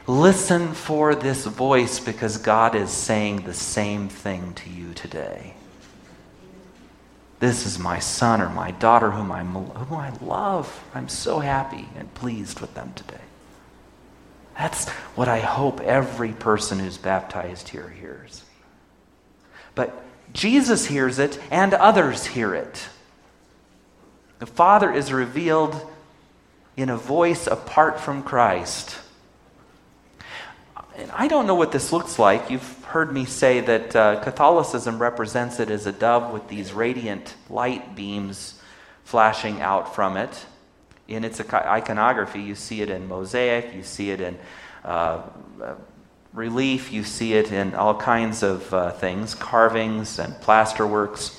listen 0.06 0.74
for 0.74 1.14
this 1.14 1.46
voice 1.46 2.00
because 2.00 2.38
God 2.38 2.74
is 2.74 2.90
saying 2.90 3.42
the 3.42 3.54
same 3.54 4.08
thing 4.08 4.54
to 4.54 4.70
you 4.70 4.94
today. 4.94 5.54
This 7.40 7.66
is 7.66 7.78
my 7.78 7.98
son 7.98 8.40
or 8.40 8.48
my 8.48 8.70
daughter 8.70 9.10
whom, 9.10 9.32
i 9.32 9.42
whom 9.42 9.98
I 9.98 10.10
love. 10.20 10.84
I'm 10.94 11.08
so 11.08 11.40
happy 11.40 11.88
and 11.96 12.12
pleased 12.14 12.60
with 12.60 12.74
them 12.74 12.92
today. 12.94 13.16
That's 14.56 14.88
what 15.16 15.28
I 15.28 15.40
hope 15.40 15.80
every 15.80 16.32
person 16.32 16.78
who's 16.78 16.98
baptized 16.98 17.70
here 17.70 17.88
hears. 17.88 18.44
But 19.74 20.04
Jesus 20.32 20.86
hears 20.86 21.18
it 21.18 21.38
and 21.50 21.74
others 21.74 22.26
hear 22.26 22.54
it. 22.54 22.88
The 24.38 24.46
Father 24.46 24.92
is 24.92 25.12
revealed 25.12 25.80
in 26.76 26.88
a 26.88 26.96
voice 26.96 27.46
apart 27.46 28.00
from 28.00 28.22
Christ. 28.22 28.98
And 31.02 31.10
I 31.10 31.26
don't 31.26 31.48
know 31.48 31.56
what 31.56 31.72
this 31.72 31.92
looks 31.92 32.20
like. 32.20 32.48
You've 32.48 32.84
heard 32.84 33.12
me 33.12 33.24
say 33.24 33.58
that 33.58 33.96
uh, 33.96 34.20
Catholicism 34.22 35.02
represents 35.02 35.58
it 35.58 35.68
as 35.68 35.84
a 35.84 35.90
dove 35.90 36.32
with 36.32 36.46
these 36.46 36.72
radiant 36.72 37.34
light 37.50 37.96
beams 37.96 38.60
flashing 39.02 39.60
out 39.60 39.96
from 39.96 40.16
it. 40.16 40.46
In 41.08 41.24
its 41.24 41.40
iconography, 41.40 42.40
you 42.40 42.54
see 42.54 42.82
it 42.82 42.88
in 42.88 43.08
mosaic, 43.08 43.74
you 43.74 43.82
see 43.82 44.12
it 44.12 44.20
in 44.20 44.38
uh, 44.84 45.22
uh, 45.60 45.74
relief, 46.32 46.92
you 46.92 47.02
see 47.02 47.32
it 47.34 47.50
in 47.50 47.74
all 47.74 47.96
kinds 47.96 48.44
of 48.44 48.72
uh, 48.72 48.92
things, 48.92 49.34
carvings 49.34 50.20
and 50.20 50.34
plasterworks. 50.34 51.36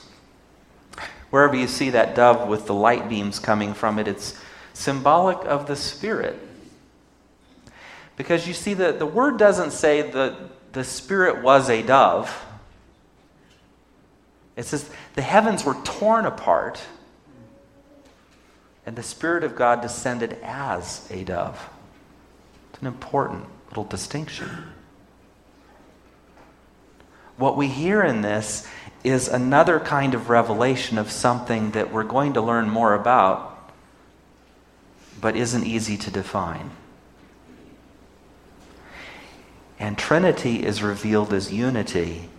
Wherever 1.30 1.56
you 1.56 1.68
see 1.68 1.92
that 1.92 2.16
dove 2.16 2.50
with 2.50 2.66
the 2.66 2.74
light 2.74 3.08
beams 3.08 3.40
coming 3.40 3.74
from 3.74 3.98
it, 3.98 4.10
it's 4.10 4.38
symbolic 4.74 5.38
of 5.46 5.68
the 5.68 5.78
Spirit. 5.78 6.38
Because 8.16 8.48
you 8.48 8.54
see, 8.54 8.74
the, 8.74 8.92
the 8.92 9.06
word 9.06 9.38
doesn't 9.38 9.72
say 9.72 10.10
that 10.12 10.74
the 10.74 10.84
Spirit 10.84 11.44
was 11.44 11.70
a 11.70 11.82
dove. 11.82 12.46
It 14.56 14.66
says 14.66 14.90
the 15.16 15.22
heavens 15.22 15.64
were 15.64 15.76
torn 15.84 16.26
apart, 16.26 16.82
and 18.86 18.96
the 18.96 19.04
Spirit 19.04 19.44
of 19.44 19.56
God 19.56 19.82
descended 19.82 20.38
as 20.44 21.10
a 21.12 21.24
dove. 21.24 21.70
It's 22.72 22.82
an 22.82 22.88
important 22.88 23.46
little 23.70 23.84
distinction. 23.84 24.50
What 27.38 27.58
we 27.58 27.68
hear 27.68 28.04
in 28.04 28.22
this 28.22 28.68
is 29.04 29.28
another 29.28 29.80
kind 29.80 30.14
of 30.14 30.30
revelation 30.30 30.98
of 30.98 31.12
something 31.12 31.72
that 31.72 31.92
we're 31.92 32.04
going 32.04 32.34
to 32.34 32.42
learn 32.42 32.70
more 32.70 32.94
about, 32.94 33.72
but 35.20 35.36
isn't 35.36 35.66
easy 35.66 35.98
to 35.98 36.12
define. 36.12 36.70
And 39.80 39.98
Trinity 39.98 40.64
is 40.66 40.84
revealed 40.84 41.34
as 41.34 41.52
unity 41.52 42.30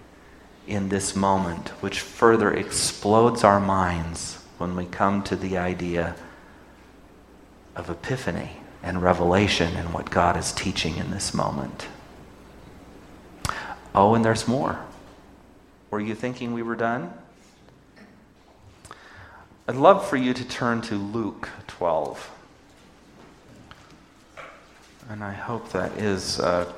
in 0.66 0.88
this 0.88 1.14
moment, 1.14 1.68
which 1.81 2.01
further 2.01 2.53
explodes 2.53 3.44
our 3.44 3.61
minds 3.61 4.42
when 4.59 4.77
we 4.77 4.87
come 4.87 5.23
to 5.25 5.37
the 5.37 5.59
idea 5.59 6.16
of 7.77 7.90
epiphany 7.90 8.59
and 8.83 9.03
revelation 9.03 9.77
and 9.77 9.92
what 9.92 10.11
God 10.11 10.37
is 10.37 10.53
teaching 10.53 10.97
in 10.97 11.11
this 11.11 11.35
moment. 11.35 11.88
Oh, 13.94 14.14
and 14.14 14.25
there's 14.25 14.49
more. 14.49 14.79
Were 15.90 16.01
you 16.01 16.14
thinking 16.14 16.53
we 16.53 16.62
were 16.62 16.77
done? 16.77 17.12
I'd 19.66 19.77
love 19.77 20.07
for 20.07 20.16
you 20.16 20.35
to 20.35 20.44
turn 20.44 20.83
to 20.83 20.97
Luke 20.97 21.49
12. 21.68 22.31
And 25.09 25.23
I 25.23 25.33
hope 25.33 25.70
that 25.73 25.92
is 25.92 26.40
uh, 26.40 26.70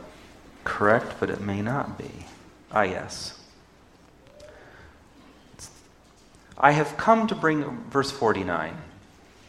correct, 0.67 1.15
but 1.19 1.31
it 1.31 1.41
may 1.41 1.63
not 1.63 1.97
be. 1.97 2.11
Ah, 2.71 2.83
yes. 2.83 3.41
I 6.59 6.73
have 6.73 6.97
come 6.99 7.27
to 7.29 7.35
bring, 7.35 7.65
verse 7.91 8.11
49, 8.11 8.77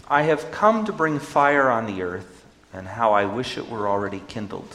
I 0.08 0.22
have 0.22 0.52
come 0.52 0.86
to 0.86 0.94
bring 0.94 1.20
fire 1.20 1.70
on 1.70 1.86
the 1.86 2.02
earth, 2.02 2.46
and 2.72 2.88
how 2.88 3.12
I 3.12 3.26
wish 3.26 3.58
it 3.58 3.70
were 3.70 3.90
already 3.90 4.22
kindled. 4.28 4.74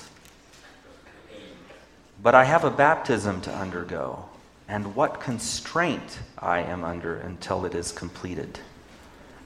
But 2.22 2.34
I 2.34 2.44
have 2.44 2.64
a 2.64 2.70
baptism 2.70 3.40
to 3.42 3.54
undergo 3.54 4.26
and 4.68 4.94
what 4.94 5.20
constraint 5.20 6.18
I 6.38 6.60
am 6.60 6.84
under 6.84 7.16
until 7.16 7.64
it 7.66 7.74
is 7.74 7.92
completed. 7.92 8.58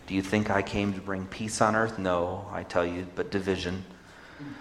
Do 0.07 0.15
you 0.15 0.23
think 0.23 0.51
I 0.51 0.63
came 0.63 0.93
to 0.93 1.01
bring 1.01 1.27
peace 1.27 1.61
on 1.61 1.75
earth? 1.75 1.99
No, 1.99 2.47
I 2.53 2.63
tell 2.63 2.87
you, 2.87 3.07
but 3.17 3.31
division. 3.31 3.85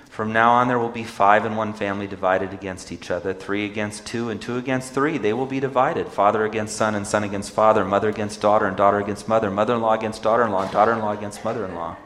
From 0.09 0.31
now 0.31 0.51
on, 0.51 0.69
there 0.69 0.79
will 0.79 0.88
be 0.88 1.03
five 1.03 1.45
in 1.45 1.57
one 1.57 1.73
family 1.73 2.07
divided 2.07 2.53
against 2.53 2.91
each 2.91 3.11
other, 3.11 3.33
three 3.33 3.65
against 3.65 4.05
two, 4.05 4.29
and 4.29 4.41
two 4.41 4.57
against 4.57 4.93
three. 4.93 5.17
They 5.17 5.33
will 5.33 5.45
be 5.45 5.59
divided 5.59 6.07
father 6.07 6.45
against 6.45 6.77
son, 6.77 6.95
and 6.95 7.05
son 7.05 7.25
against 7.25 7.51
father, 7.51 7.83
mother 7.83 8.07
against 8.07 8.39
daughter, 8.39 8.65
and 8.65 8.77
daughter 8.77 8.99
against 8.99 9.27
mother, 9.27 9.51
mother 9.51 9.75
in 9.75 9.81
law 9.81 9.93
against 9.93 10.23
daughter 10.23 10.43
in 10.43 10.51
law, 10.51 10.63
and 10.63 10.71
daughter 10.71 10.93
in 10.93 10.99
law 10.99 11.11
against 11.11 11.43
mother 11.43 11.65
in 11.65 11.75
law. 11.75 11.97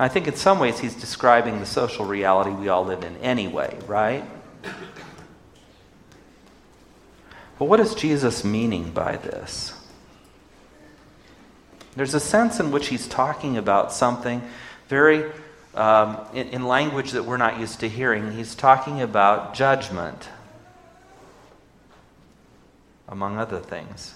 I 0.00 0.08
think 0.08 0.28
in 0.28 0.34
some 0.34 0.58
ways 0.58 0.78
he's 0.78 0.94
describing 0.94 1.58
the 1.60 1.66
social 1.66 2.04
reality 2.04 2.50
we 2.50 2.68
all 2.68 2.84
live 2.84 3.02
in 3.02 3.16
anyway, 3.18 3.76
right? 3.86 4.24
But 7.58 7.64
what 7.64 7.80
is 7.80 7.94
Jesus 7.94 8.44
meaning 8.44 8.90
by 8.90 9.16
this? 9.16 9.72
There's 11.96 12.14
a 12.14 12.20
sense 12.20 12.60
in 12.60 12.70
which 12.70 12.88
he's 12.88 13.08
talking 13.08 13.56
about 13.56 13.92
something 13.92 14.40
very, 14.88 15.32
um, 15.78 16.18
in, 16.34 16.48
in 16.48 16.66
language 16.66 17.12
that 17.12 17.24
we're 17.24 17.36
not 17.36 17.60
used 17.60 17.80
to 17.80 17.88
hearing. 17.88 18.32
He's 18.32 18.54
talking 18.54 19.00
about 19.00 19.54
judgment, 19.54 20.28
among 23.06 23.38
other 23.38 23.60
things. 23.60 24.14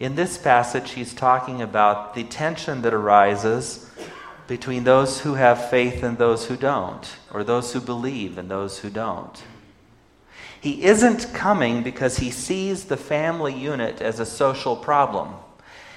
In 0.00 0.14
this 0.14 0.38
passage, 0.38 0.92
he's 0.92 1.12
talking 1.12 1.60
about 1.60 2.14
the 2.14 2.24
tension 2.24 2.82
that 2.82 2.94
arises 2.94 3.88
between 4.48 4.84
those 4.84 5.20
who 5.20 5.34
have 5.34 5.70
faith 5.70 6.02
and 6.02 6.18
those 6.18 6.46
who 6.46 6.56
don't, 6.56 7.08
or 7.30 7.44
those 7.44 7.72
who 7.72 7.80
believe 7.80 8.38
and 8.38 8.50
those 8.50 8.78
who 8.78 8.90
don't. 8.90 9.42
He 10.60 10.84
isn't 10.84 11.34
coming 11.34 11.82
because 11.82 12.18
he 12.18 12.30
sees 12.30 12.84
the 12.84 12.96
family 12.96 13.54
unit 13.54 14.00
as 14.00 14.20
a 14.20 14.26
social 14.26 14.74
problem. 14.74 15.34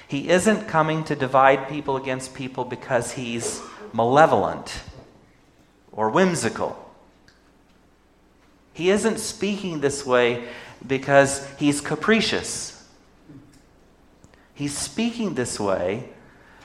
He 0.08 0.28
isn't 0.28 0.68
coming 0.68 1.02
to 1.04 1.16
divide 1.16 1.68
people 1.68 1.96
against 1.96 2.34
people 2.34 2.64
because 2.64 3.12
he's 3.12 3.60
malevolent 3.96 4.82
or 5.90 6.10
whimsical. 6.10 6.78
He 8.74 8.90
isn't 8.90 9.18
speaking 9.18 9.80
this 9.80 10.04
way 10.04 10.46
because 10.86 11.48
he's 11.56 11.80
capricious. 11.80 12.86
He's 14.52 14.76
speaking 14.76 15.34
this 15.34 15.58
way 15.58 16.10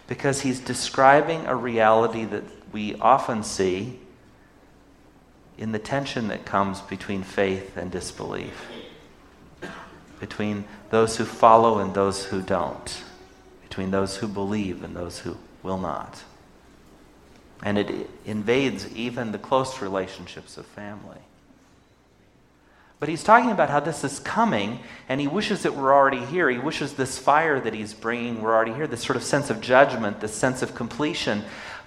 because 0.08 0.42
he's 0.42 0.60
describing 0.60 1.46
a 1.46 1.56
reality 1.56 2.26
that 2.26 2.44
we 2.74 2.96
often 2.96 3.44
see 3.44 3.98
in 5.58 5.72
the 5.72 5.80
tension 5.80 6.28
that 6.28 6.44
comes 6.44 6.82
between 6.82 7.24
faith 7.24 7.78
and 7.78 7.92
disbelief, 7.92 8.68
between 10.20 10.66
those 10.90 11.16
who 11.16 11.24
follow 11.24 11.80
and 11.80 11.94
those 11.94 12.26
who 12.26 12.42
don't, 12.42 13.04
between 13.64 13.92
those 13.92 14.18
who 14.18 14.28
believe 14.28 14.84
and 14.84 14.96
those 14.96 15.20
who 15.20 15.38
will 15.64 15.78
not. 15.78 16.24
And 17.64 17.78
it 17.78 18.10
invades 18.26 18.92
even 18.96 19.32
the 19.32 19.38
close 19.38 19.82
relationships 19.82 20.58
of 20.58 20.66
family. 20.66 21.20
But 23.00 23.10
he's 23.10 23.24
talking 23.24 23.50
about 23.50 23.70
how 23.72 23.80
this 23.80 24.04
is 24.04 24.20
coming, 24.20 24.80
and 25.10 25.20
he 25.20 25.28
wishes 25.28 25.66
it 25.66 25.76
were 25.76 25.94
already 25.94 26.24
here. 26.26 26.50
He 26.50 26.60
wishes 26.60 26.94
this 26.94 27.18
fire 27.18 27.60
that 27.60 27.74
he's 27.74 27.94
bringing 27.94 28.42
were 28.42 28.54
already 28.54 28.74
here, 28.74 28.86
this 28.86 29.02
sort 29.02 29.18
of 29.18 29.24
sense 29.24 29.50
of 29.50 29.60
judgment, 29.60 30.20
this 30.20 30.36
sense 30.36 30.62
of 30.62 30.76
completion. 30.76 31.44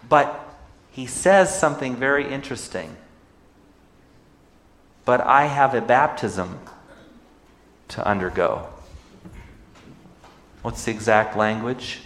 But 0.09 0.41
he 0.91 1.07
says 1.07 1.57
something 1.57 1.97
very 1.97 2.29
interesting. 2.33 2.97
But 5.05 5.21
I 5.21 5.47
have 5.47 5.75
a 5.75 5.81
baptism 5.81 6.59
to 7.89 8.07
undergo. 8.07 8.69
What's 10.63 10.85
the 10.85 10.91
exact 10.91 11.37
language? 11.37 12.01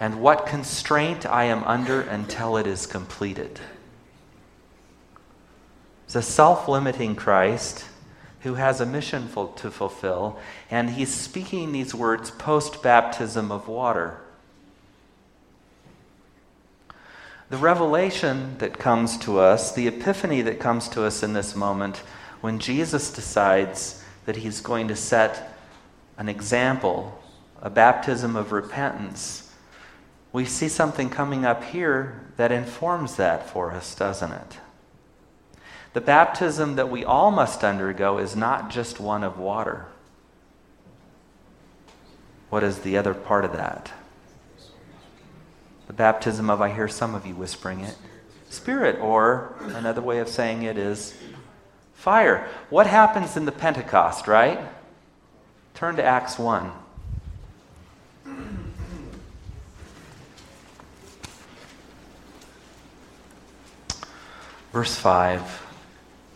And 0.00 0.22
what 0.22 0.46
constraint 0.46 1.26
I 1.26 1.44
am 1.44 1.62
under 1.64 2.00
until 2.00 2.56
it 2.56 2.66
is 2.66 2.86
completed. 2.86 3.60
It's 6.06 6.16
a 6.16 6.22
self 6.22 6.66
limiting 6.66 7.14
Christ 7.14 7.84
who 8.40 8.54
has 8.54 8.80
a 8.80 8.86
mission 8.86 9.28
to 9.56 9.70
fulfill, 9.70 10.38
and 10.70 10.88
he's 10.88 11.12
speaking 11.12 11.72
these 11.72 11.94
words 11.94 12.30
post 12.30 12.82
baptism 12.82 13.52
of 13.52 13.68
water. 13.68 14.16
The 17.50 17.58
revelation 17.58 18.56
that 18.58 18.78
comes 18.78 19.18
to 19.18 19.38
us, 19.38 19.72
the 19.72 19.86
epiphany 19.86 20.40
that 20.42 20.60
comes 20.60 20.88
to 20.90 21.04
us 21.04 21.22
in 21.22 21.34
this 21.34 21.54
moment, 21.54 21.98
when 22.40 22.58
Jesus 22.58 23.12
decides 23.12 24.02
that 24.24 24.36
he's 24.36 24.62
going 24.62 24.88
to 24.88 24.96
set 24.96 25.54
an 26.16 26.30
example, 26.30 27.20
a 27.60 27.68
baptism 27.68 28.36
of 28.36 28.52
repentance, 28.52 29.49
we 30.32 30.44
see 30.44 30.68
something 30.68 31.10
coming 31.10 31.44
up 31.44 31.64
here 31.64 32.20
that 32.36 32.52
informs 32.52 33.16
that 33.16 33.48
for 33.48 33.72
us, 33.72 33.94
doesn't 33.94 34.32
it? 34.32 34.58
The 35.92 36.00
baptism 36.00 36.76
that 36.76 36.88
we 36.88 37.04
all 37.04 37.30
must 37.30 37.64
undergo 37.64 38.18
is 38.18 38.36
not 38.36 38.70
just 38.70 39.00
one 39.00 39.24
of 39.24 39.38
water. 39.38 39.86
What 42.48 42.62
is 42.62 42.80
the 42.80 42.96
other 42.96 43.14
part 43.14 43.44
of 43.44 43.52
that? 43.52 43.92
The 45.88 45.92
baptism 45.92 46.48
of, 46.48 46.60
I 46.60 46.72
hear 46.72 46.86
some 46.86 47.16
of 47.16 47.26
you 47.26 47.34
whispering 47.34 47.80
it, 47.80 47.96
Spirit, 48.48 49.00
or 49.00 49.54
another 49.60 50.00
way 50.00 50.18
of 50.18 50.28
saying 50.28 50.62
it 50.62 50.78
is 50.78 51.16
fire. 51.94 52.48
What 52.68 52.86
happens 52.86 53.36
in 53.36 53.44
the 53.44 53.52
Pentecost, 53.52 54.28
right? 54.28 54.60
Turn 55.74 55.96
to 55.96 56.04
Acts 56.04 56.38
1. 56.38 56.70
Verse 64.72 64.96
5. 64.96 65.66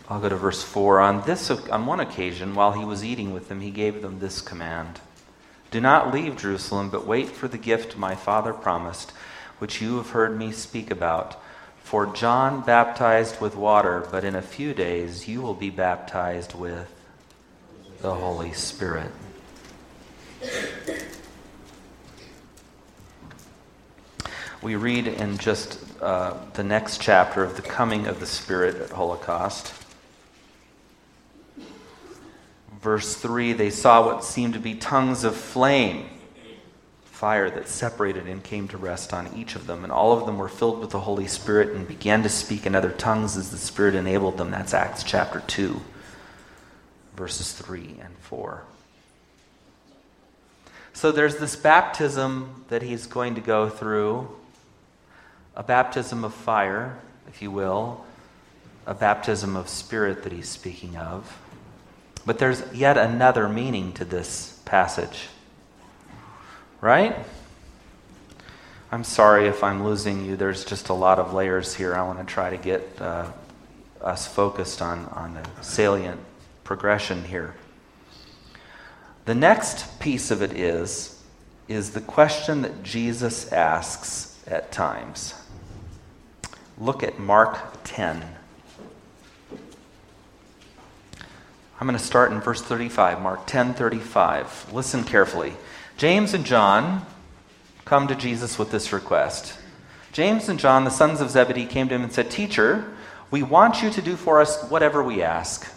I'll 0.09 0.21
go 0.21 0.29
to 0.29 0.37
verse 0.37 0.63
4. 0.63 1.01
On, 1.01 1.23
this, 1.25 1.51
on 1.51 1.87
one 1.87 2.01
occasion, 2.01 2.55
while 2.55 2.73
he 2.73 2.85
was 2.85 3.05
eating 3.05 3.33
with 3.33 3.49
them, 3.49 3.61
he 3.61 3.71
gave 3.71 4.03
them 4.03 4.19
this 4.19 4.41
command 4.41 5.01
Do 5.71 5.81
not 5.81 6.13
leave 6.13 6.37
Jerusalem, 6.37 6.91
but 6.91 7.07
wait 7.07 7.29
for 7.29 7.49
the 7.49 7.59
gift 7.59 7.97
my 7.97 8.15
father 8.15 8.53
promised 8.53 9.13
which 9.59 9.81
you 9.81 9.97
have 9.97 10.11
heard 10.11 10.37
me 10.37 10.53
speak 10.53 10.91
about. 10.91 11.41
For 11.83 12.07
John 12.07 12.63
baptized 12.63 13.41
with 13.41 13.57
water, 13.57 14.07
but 14.11 14.25
in 14.25 14.35
a 14.35 14.43
few 14.43 14.75
days 14.75 15.29
you 15.29 15.41
will 15.41 15.55
be 15.55 15.71
baptized 15.71 16.55
with 16.55 16.91
the 18.01 18.15
Holy 18.15 18.53
Spirit. 18.53 19.11
We 24.65 24.77
read 24.77 25.09
in 25.09 25.37
just 25.37 25.79
uh, 26.01 26.39
the 26.55 26.65
next 26.65 27.03
chapter 27.03 27.45
of 27.45 27.55
the 27.55 27.61
coming 27.61 28.07
of 28.07 28.19
the 28.19 28.25
Spirit 28.25 28.77
at 28.77 28.89
Pentecost. 28.89 29.75
Verse 32.81 33.15
3 33.15 33.53
they 33.53 33.69
saw 33.69 34.07
what 34.07 34.25
seemed 34.25 34.55
to 34.55 34.61
be 34.61 34.75
tongues 34.75 35.23
of 35.23 35.37
flame 35.37 36.09
fire 37.03 37.51
that 37.51 37.69
separated 37.69 38.27
and 38.27 38.43
came 38.43 38.67
to 38.69 38.79
rest 38.79 39.13
on 39.13 39.29
each 39.37 39.55
of 39.55 39.67
them. 39.67 39.85
And 39.85 39.93
all 39.93 40.19
of 40.19 40.25
them 40.25 40.39
were 40.39 40.49
filled 40.49 40.81
with 40.81 40.89
the 40.89 41.01
Holy 41.01 41.27
Spirit 41.27 41.77
and 41.77 41.87
began 41.87 42.23
to 42.23 42.31
speak 42.31 42.65
in 42.65 42.75
other 42.75 42.91
tongues 42.91 43.37
as 43.37 43.51
the 43.51 43.59
Spirit 43.59 43.95
enabled 43.95 44.39
them. 44.39 44.51
That's 44.51 44.73
Acts 44.73 45.03
chapter 45.03 45.41
2, 45.47 45.79
verses 47.17 47.53
3 47.53 47.97
and 48.01 48.17
4. 48.17 48.63
So 50.95 51.13
there's 51.13 51.37
this 51.37 51.55
baptism 51.55 52.65
that 52.69 52.81
he's 52.81 53.07
going 53.07 53.35
to 53.35 53.43
go 53.43 53.69
through 53.69 54.35
a 55.57 55.63
baptism 55.63 56.25
of 56.25 56.35
fire, 56.35 56.99
if 57.29 57.41
you 57.43 57.51
will, 57.51 58.05
a 58.87 58.95
baptism 58.95 59.57
of 59.57 59.69
spirit 59.69 60.23
that 60.25 60.33
he's 60.33 60.49
speaking 60.49 60.97
of. 60.97 61.39
But 62.27 62.39
there's 62.39 62.63
yet 62.73 62.97
another 62.97 63.49
meaning 63.49 63.93
to 63.95 64.05
this 64.05 64.61
passage. 64.65 65.29
Right? 66.81 67.17
I'm 68.91 69.05
sorry 69.05 69.49
if 69.49 69.65
I'm 69.65 69.85
losing 69.85 70.25
you. 70.25 70.37
There's 70.37 70.65
just 70.65 70.89
a 70.89 70.95
lot 70.95 71.19
of 71.19 71.35
layers 71.35 71.75
here. 71.75 71.95
I 71.95 72.03
want 72.03 72.19
to 72.19 72.25
try 72.25 72.51
to 72.51 72.57
get 72.57 73.01
uh, 73.01 73.31
us 74.01 74.27
focused 74.27 74.83
on, 74.83 75.07
on 75.07 75.35
the 75.35 75.63
salient 75.63 76.21
progression 76.63 77.25
here. 77.25 77.55
The 79.25 79.35
next 79.35 79.99
piece 80.01 80.31
of 80.31 80.43
it 80.43 80.53
is, 80.53 81.23
is 81.67 81.91
the 81.91 82.01
question 82.01 82.63
that 82.63 82.83
Jesus 82.83 83.51
asks 83.53 84.39
at 84.47 84.71
times. 84.71 85.35
Look 86.79 87.03
at 87.03 87.19
Mark 87.19 87.59
10. 87.85 88.25
I'm 91.81 91.87
going 91.87 91.99
to 91.99 92.05
start 92.05 92.33
in 92.33 92.41
verse 92.41 92.63
35, 92.63 93.21
Mark 93.21 93.47
10 93.47 93.75
35. 93.75 94.73
Listen 94.73 95.05
carefully. 95.05 95.53
James 95.97 96.35
and 96.35 96.45
John 96.45 97.07
come 97.85 98.09
to 98.09 98.15
Jesus 98.15 98.59
with 98.59 98.71
this 98.71 98.93
request. 98.93 99.59
James 100.13 100.49
and 100.49 100.59
John, 100.59 100.85
the 100.85 100.91
sons 100.91 101.21
of 101.21 101.31
Zebedee, 101.31 101.67
came 101.67 101.89
to 101.89 101.95
him 101.95 102.03
and 102.03 102.13
said, 102.13 102.31
Teacher, 102.31 102.93
we 103.31 103.43
want 103.43 103.83
you 103.83 103.91
to 103.91 104.03
do 104.03 104.17
for 104.17 104.41
us 104.41 104.63
whatever 104.69 105.03
we 105.03 105.23
ask. 105.23 105.71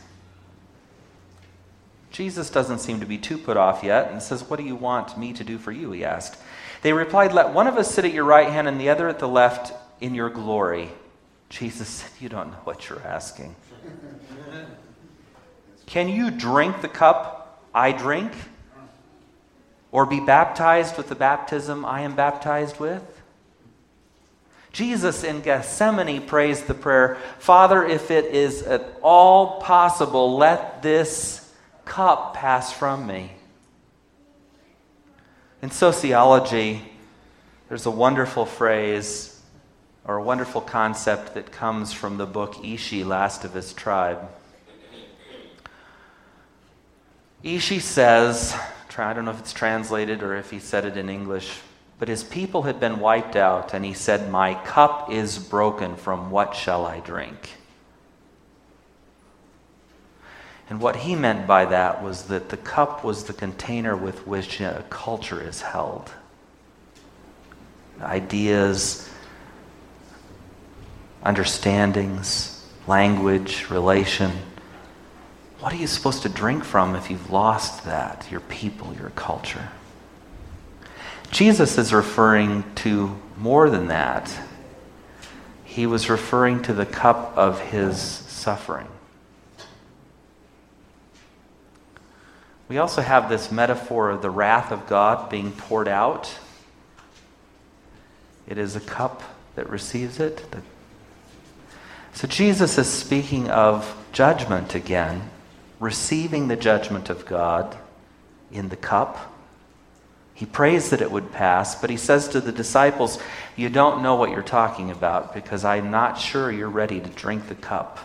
Jesus 2.12 2.50
doesn't 2.50 2.80
seem 2.80 3.00
to 3.00 3.06
be 3.06 3.18
too 3.18 3.38
put 3.38 3.58
off 3.58 3.84
yet 3.84 4.12
and 4.12 4.22
says, 4.22 4.50
What 4.50 4.58
do 4.58 4.66
you 4.66 4.76
want 4.76 5.18
me 5.18 5.34
to 5.34 5.44
do 5.44 5.58
for 5.58 5.72
you? 5.72 5.92
He 5.92 6.04
asked. 6.04 6.38
They 6.82 6.94
replied, 6.94 7.34
Let 7.34 7.54
one 7.54 7.68
of 7.68 7.78
us 7.78 7.94
sit 7.94 8.06
at 8.06 8.14
your 8.14 8.24
right 8.24 8.50
hand 8.50 8.68
and 8.68 8.80
the 8.80 8.90
other 8.90 9.08
at 9.08 9.20
the 9.20 9.28
left 9.28 9.74
in 10.00 10.16
your 10.16 10.30
glory. 10.30 10.90
Jesus 11.50 11.88
said, 11.88 12.12
You 12.20 12.30
don't 12.30 12.52
know 12.52 12.58
what 12.64 12.90
you're 12.90 13.02
asking. 13.02 13.56
Can 15.86 16.10
you 16.10 16.32
drink 16.32 16.82
the 16.82 16.90
cup 16.90 17.64
I 17.74 17.92
drink? 17.92 18.34
or 19.92 20.06
be 20.06 20.20
baptized 20.20 20.98
with 20.98 21.10
the 21.10 21.16
baptism 21.16 21.86
I 21.86 22.02
am 22.02 22.16
baptized 22.16 22.80
with? 22.80 23.04
Jesus 24.72 25.24
in 25.24 25.42
Gethsemane 25.42 26.26
prays 26.26 26.64
the 26.64 26.74
prayer 26.74 27.18
Father, 27.40 27.84
if 27.84 28.12
it 28.12 28.26
is 28.26 28.62
at 28.64 28.98
all 29.02 29.62
possible, 29.62 30.38
let 30.38 30.84
this 30.84 31.52
cup 31.86 32.36
pass 32.36 32.72
from 32.72 33.08
me. 33.08 33.32
In 35.62 35.72
sociology, 35.72 36.84
there's 37.70 37.86
a 37.86 37.92
wonderful 37.92 38.46
phrase 38.46 39.37
or 40.08 40.18
a 40.18 40.24
wonderful 40.24 40.62
concept 40.62 41.34
that 41.34 41.52
comes 41.52 41.92
from 41.92 42.18
the 42.18 42.26
book 42.26 42.56
Ishi, 42.64 43.04
Last 43.04 43.44
of 43.44 43.54
His 43.54 43.74
Tribe. 43.74 44.30
Ishi 47.44 47.80
says, 47.80 48.58
I 48.98 49.14
don't 49.14 49.26
know 49.26 49.32
if 49.32 49.40
it's 49.40 49.54
translated 49.54 50.24
or 50.24 50.36
if 50.36 50.50
he 50.50 50.60
said 50.60 50.86
it 50.86 50.98
in 50.98 51.10
English, 51.10 51.60
but 52.00 52.08
his 52.08 52.24
people 52.24 52.64
had 52.64 52.80
been 52.80 53.00
wiped 53.00 53.36
out, 53.36 53.74
and 53.74 53.84
he 53.84 53.94
said, 53.94 54.30
My 54.30 54.54
cup 54.54 55.12
is 55.12 55.38
broken, 55.38 55.96
from 55.96 56.32
what 56.32 56.56
shall 56.56 56.86
I 56.86 57.00
drink? 57.00 57.52
And 60.70 60.80
what 60.80 60.98
he 60.98 61.16
meant 61.16 61.48
by 61.48 61.66
that 61.66 62.04
was 62.04 62.24
that 62.26 62.50
the 62.50 62.58
cup 62.58 63.04
was 63.04 63.24
the 63.24 63.34
container 63.34 63.96
with 63.96 64.28
which 64.28 64.60
a 64.60 64.84
culture 64.90 65.42
is 65.42 65.62
held. 65.62 66.12
Ideas, 68.02 69.10
understandings, 71.28 72.66
language, 72.88 73.70
relation. 73.70 74.32
What 75.60 75.74
are 75.74 75.76
you 75.76 75.86
supposed 75.86 76.22
to 76.22 76.30
drink 76.30 76.64
from 76.64 76.96
if 76.96 77.12
you've 77.12 77.30
lost 77.30 77.84
that, 77.84 78.32
your 78.32 78.40
people, 78.40 78.94
your 78.94 79.10
culture? 79.10 79.70
Jesus 81.30 81.78
is 81.78 81.92
referring 81.92 82.64
to 82.76 83.14
more 83.36 83.70
than 83.70 83.88
that. 83.88 84.34
He 85.66 85.86
was 85.86 86.10
referring 86.10 86.62
to 86.64 86.74
the 86.74 86.86
cup 86.86 87.38
of 87.38 87.60
his 87.60 88.02
suffering. 88.02 88.88
We 92.70 92.78
also 92.78 93.02
have 93.02 93.28
this 93.28 93.52
metaphor 93.52 94.12
of 94.12 94.22
the 94.22 94.30
wrath 94.30 94.72
of 94.72 94.88
God 94.88 95.30
being 95.30 95.52
poured 95.52 95.90
out. 95.90 96.34
It 98.48 98.58
is 98.58 98.78
a 98.78 98.82
cup 98.82 99.24
that 99.56 99.70
receives 99.70 100.22
it. 100.22 100.46
So 102.18 102.28
Jesus 102.28 102.80
is 102.80 102.92
speaking 102.92 103.48
of 103.52 103.96
judgment 104.12 104.74
again 104.74 105.30
receiving 105.80 106.48
the 106.48 106.56
judgment 106.56 107.12
of 107.12 107.28
God 107.28 107.78
in 108.52 108.70
the 108.70 108.76
cup. 108.76 109.36
He 110.34 110.48
prays 110.48 110.90
that 110.90 111.00
it 111.00 111.12
would 111.12 111.32
pass, 111.32 111.80
but 111.80 111.92
he 111.92 111.96
says 111.98 112.28
to 112.30 112.42
the 112.42 112.52
disciples, 112.52 113.20
You 113.56 113.70
don't 113.70 114.02
know 114.02 114.16
what 114.16 114.32
you're 114.32 114.42
talking 114.42 114.90
about 114.90 115.36
because 115.36 115.64
I'm 115.64 115.92
not 115.92 116.18
sure 116.18 116.52
you're 116.52 116.70
ready 116.70 117.00
to 117.00 117.10
drink 117.10 117.50
the 117.50 117.54
cup 117.54 118.00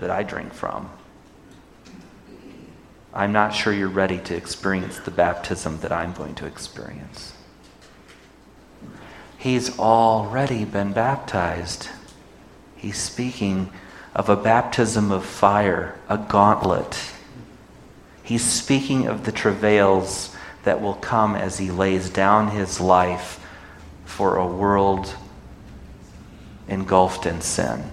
that 0.00 0.10
I 0.10 0.24
drink 0.24 0.52
from. 0.52 0.90
I'm 3.14 3.30
not 3.30 3.54
sure 3.54 3.72
you're 3.72 3.86
ready 3.86 4.18
to 4.18 4.34
experience 4.34 4.98
the 4.98 5.12
baptism 5.12 5.78
that 5.82 5.92
I'm 5.92 6.14
going 6.14 6.34
to 6.34 6.46
experience. 6.46 7.32
He's 9.38 9.78
already 9.78 10.64
been 10.64 10.92
baptized. 10.92 11.90
He's 12.82 12.98
speaking 12.98 13.70
of 14.12 14.28
a 14.28 14.34
baptism 14.34 15.12
of 15.12 15.24
fire, 15.24 15.96
a 16.08 16.18
gauntlet. 16.18 17.12
He's 18.24 18.44
speaking 18.44 19.06
of 19.06 19.24
the 19.24 19.30
travails 19.30 20.34
that 20.64 20.82
will 20.82 20.94
come 20.94 21.36
as 21.36 21.58
he 21.58 21.70
lays 21.70 22.10
down 22.10 22.48
his 22.48 22.80
life 22.80 23.38
for 24.04 24.36
a 24.36 24.46
world 24.46 25.14
engulfed 26.66 27.24
in 27.24 27.40
sin. 27.40 27.84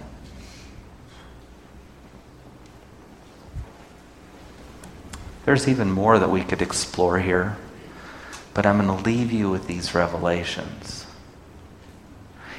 There's 5.44 5.68
even 5.68 5.92
more 5.92 6.18
that 6.18 6.30
we 6.30 6.42
could 6.42 6.62
explore 6.62 7.20
here, 7.20 7.56
but 8.54 8.66
I'm 8.66 8.84
going 8.84 8.98
to 8.98 9.04
leave 9.04 9.30
you 9.30 9.50
with 9.50 9.68
these 9.68 9.94
revelations. 9.94 11.06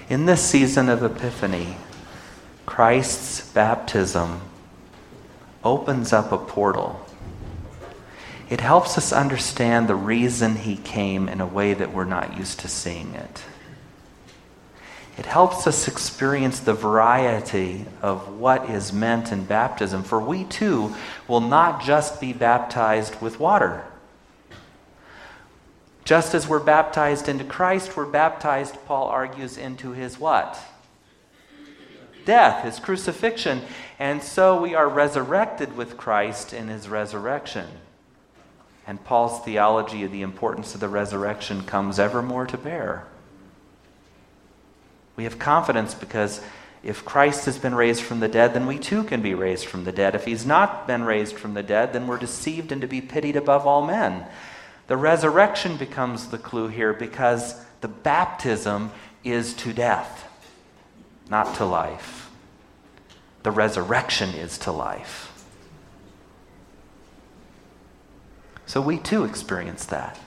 In 0.10 0.28
this 0.28 0.42
season 0.42 0.88
of 0.88 1.04
Epiphany, 1.04 1.76
Christ's 2.82 3.48
baptism 3.52 4.42
opens 5.64 6.14
up 6.14 6.32
a 6.32 6.38
portal. 6.40 7.00
It 8.50 8.60
helps 8.60 8.98
us 8.98 9.14
understand 9.14 9.88
the 9.88 9.94
reason 9.94 10.56
he 10.56 10.78
came 10.78 11.30
in 11.30 11.42
a 11.42 11.46
way 11.46 11.76
that 11.76 11.94
we're 11.94 12.06
not 12.06 12.36
used 12.40 12.62
to 12.62 12.68
seeing 12.68 13.14
it. 13.14 13.44
It 15.16 15.28
helps 15.28 15.68
us 15.68 15.88
experience 15.88 16.60
the 16.60 16.74
variety 16.74 17.86
of 18.02 18.40
what 18.40 18.68
is 18.68 18.92
meant 18.92 19.32
in 19.32 19.46
baptism, 19.46 20.02
for 20.02 20.20
we 20.20 20.44
too 20.46 20.96
will 21.28 21.40
not 21.40 21.84
just 21.84 22.20
be 22.20 22.34
baptized 22.34 23.22
with 23.22 23.40
water. 23.40 23.84
Just 26.04 26.34
as 26.34 26.48
we're 26.48 26.60
baptized 26.60 27.30
into 27.30 27.44
Christ, 27.44 27.96
we're 27.96 28.08
baptized, 28.08 28.76
Paul 28.88 29.06
argues, 29.06 29.56
into 29.56 29.92
his 29.92 30.18
what? 30.18 30.58
Death, 32.26 32.64
his 32.64 32.80
crucifixion. 32.80 33.62
And 34.00 34.22
so 34.22 34.62
we 34.62 34.76
are 34.76 34.88
resurrected 34.88 35.76
with 35.76 35.98
Christ 35.98 36.54
in 36.54 36.68
his 36.68 36.88
resurrection. 36.88 37.68
And 38.88 39.04
Paul's 39.04 39.44
theology 39.44 40.04
of 40.04 40.12
the 40.12 40.22
importance 40.22 40.74
of 40.74 40.80
the 40.80 40.90
resurrection 40.90 41.64
comes 41.64 42.00
ever 42.00 42.22
more 42.22 42.46
to 42.48 42.58
bear. 42.58 43.06
We 45.16 45.24
have 45.26 45.40
confidence 45.40 45.94
because 45.94 46.42
if 46.84 47.06
Christ 47.06 47.46
has 47.46 47.60
been 47.60 47.76
raised 47.76 48.02
from 48.02 48.22
the 48.22 48.28
dead, 48.28 48.54
then 48.54 48.66
we 48.66 48.80
too 48.80 49.04
can 49.04 49.22
be 49.22 49.36
raised 49.36 49.68
from 49.68 49.84
the 49.84 49.92
dead. 49.92 50.16
If 50.16 50.26
he's 50.26 50.46
not 50.46 50.88
been 50.88 51.04
raised 51.04 51.36
from 51.36 51.54
the 51.54 51.62
dead, 51.62 51.94
then 51.94 52.08
we're 52.08 52.18
deceived 52.18 52.72
and 52.72 52.82
to 52.82 52.88
be 52.88 53.02
pitied 53.02 53.36
above 53.36 53.68
all 53.68 53.86
men. 53.86 54.26
The 54.88 54.98
resurrection 54.98 55.78
becomes 55.78 56.28
the 56.28 56.40
clue 56.40 56.70
here 56.70 56.92
because 56.92 57.56
the 57.82 57.88
baptism 57.88 58.92
is 59.24 59.54
to 59.56 59.74
death, 59.74 60.28
not 61.30 61.56
to 61.56 61.66
life. 61.66 62.30
The 63.44 63.52
resurrection 63.52 64.30
is 64.32 64.58
to 64.60 64.72
life. 64.72 65.28
So 68.66 68.80
we 68.80 68.98
too 68.98 69.26
experience 69.26 69.86
that. 69.86 70.20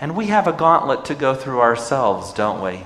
And 0.00 0.16
we 0.16 0.26
have 0.26 0.46
a 0.46 0.52
gauntlet 0.52 1.04
to 1.06 1.14
go 1.14 1.34
through 1.34 1.60
ourselves, 1.60 2.32
don't 2.32 2.62
we? 2.62 2.84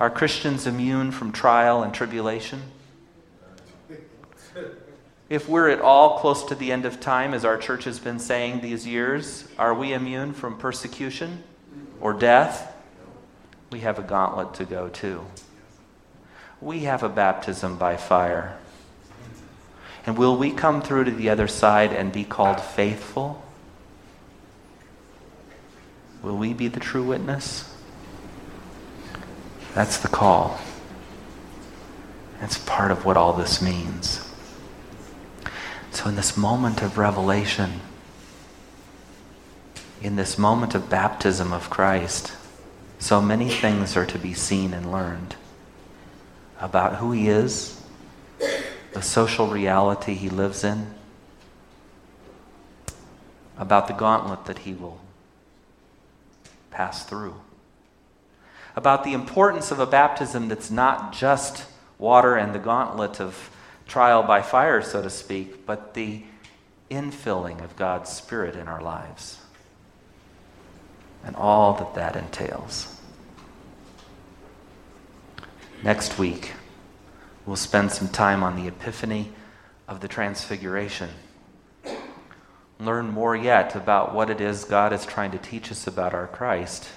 Are 0.00 0.10
Christians 0.10 0.66
immune 0.66 1.10
from 1.10 1.32
trial 1.32 1.82
and 1.82 1.92
tribulation? 1.92 2.62
If 5.28 5.46
we're 5.46 5.68
at 5.68 5.80
all 5.80 6.18
close 6.20 6.44
to 6.44 6.54
the 6.54 6.72
end 6.72 6.86
of 6.86 7.00
time, 7.00 7.34
as 7.34 7.44
our 7.44 7.58
church 7.58 7.84
has 7.84 7.98
been 7.98 8.18
saying 8.18 8.60
these 8.60 8.86
years, 8.86 9.46
are 9.58 9.74
we 9.74 9.92
immune 9.92 10.32
from 10.32 10.56
persecution 10.56 11.42
or 12.00 12.14
death? 12.14 12.74
We 13.70 13.80
have 13.80 13.98
a 13.98 14.02
gauntlet 14.02 14.54
to 14.54 14.64
go 14.64 14.88
to. 14.88 15.26
We 16.60 16.80
have 16.80 17.02
a 17.02 17.08
baptism 17.08 17.76
by 17.76 17.96
fire. 17.96 18.56
And 20.06 20.16
will 20.16 20.36
we 20.36 20.52
come 20.52 20.80
through 20.80 21.04
to 21.04 21.10
the 21.10 21.28
other 21.28 21.46
side 21.46 21.92
and 21.92 22.12
be 22.12 22.24
called 22.24 22.60
faithful? 22.60 23.42
Will 26.22 26.36
we 26.36 26.54
be 26.54 26.68
the 26.68 26.80
true 26.80 27.04
witness? 27.04 27.74
That's 29.74 29.98
the 29.98 30.08
call. 30.08 30.58
That's 32.40 32.58
part 32.58 32.90
of 32.90 33.04
what 33.04 33.16
all 33.16 33.32
this 33.32 33.60
means. 33.60 34.24
So, 35.90 36.08
in 36.08 36.16
this 36.16 36.36
moment 36.36 36.82
of 36.82 36.98
revelation, 36.98 37.80
in 40.00 40.16
this 40.16 40.38
moment 40.38 40.74
of 40.74 40.88
baptism 40.88 41.52
of 41.52 41.70
Christ, 41.70 42.32
so 42.98 43.22
many 43.22 43.48
things 43.48 43.96
are 43.96 44.06
to 44.06 44.18
be 44.18 44.34
seen 44.34 44.74
and 44.74 44.90
learned 44.90 45.36
about 46.60 46.96
who 46.96 47.12
He 47.12 47.28
is, 47.28 47.80
the 48.92 49.02
social 49.02 49.46
reality 49.46 50.14
He 50.14 50.28
lives 50.28 50.64
in, 50.64 50.94
about 53.56 53.86
the 53.86 53.94
gauntlet 53.94 54.46
that 54.46 54.58
He 54.60 54.72
will 54.72 55.00
pass 56.70 57.04
through. 57.04 57.34
About 58.74 59.04
the 59.04 59.12
importance 59.12 59.70
of 59.70 59.78
a 59.78 59.86
baptism 59.86 60.48
that's 60.48 60.70
not 60.70 61.12
just 61.12 61.64
water 61.98 62.36
and 62.36 62.54
the 62.54 62.60
gauntlet 62.60 63.20
of 63.20 63.50
trial 63.86 64.22
by 64.22 64.42
fire, 64.42 64.82
so 64.82 65.02
to 65.02 65.10
speak, 65.10 65.66
but 65.66 65.94
the 65.94 66.22
infilling 66.90 67.62
of 67.62 67.76
God's 67.76 68.10
Spirit 68.10 68.54
in 68.54 68.68
our 68.68 68.80
lives 68.80 69.38
and 71.28 71.36
all 71.36 71.74
that 71.74 71.94
that 71.94 72.16
entails. 72.16 73.00
Next 75.84 76.18
week, 76.18 76.54
we'll 77.46 77.54
spend 77.54 77.92
some 77.92 78.08
time 78.08 78.42
on 78.42 78.56
the 78.56 78.66
Epiphany 78.66 79.30
of 79.86 80.00
the 80.00 80.08
Transfiguration 80.08 81.10
learn 82.80 83.10
more 83.10 83.34
yet 83.34 83.74
about 83.74 84.14
what 84.14 84.30
it 84.30 84.40
is 84.40 84.64
God 84.64 84.92
is 84.92 85.04
trying 85.04 85.32
to 85.32 85.38
teach 85.38 85.70
us 85.72 85.86
about 85.86 86.14
our 86.14 86.28
Christ 86.28 86.88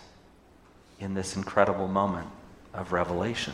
in 1.00 1.14
this 1.16 1.36
incredible 1.36 1.88
moment 1.88 2.28
of 2.74 2.92
revelation. 2.92 3.54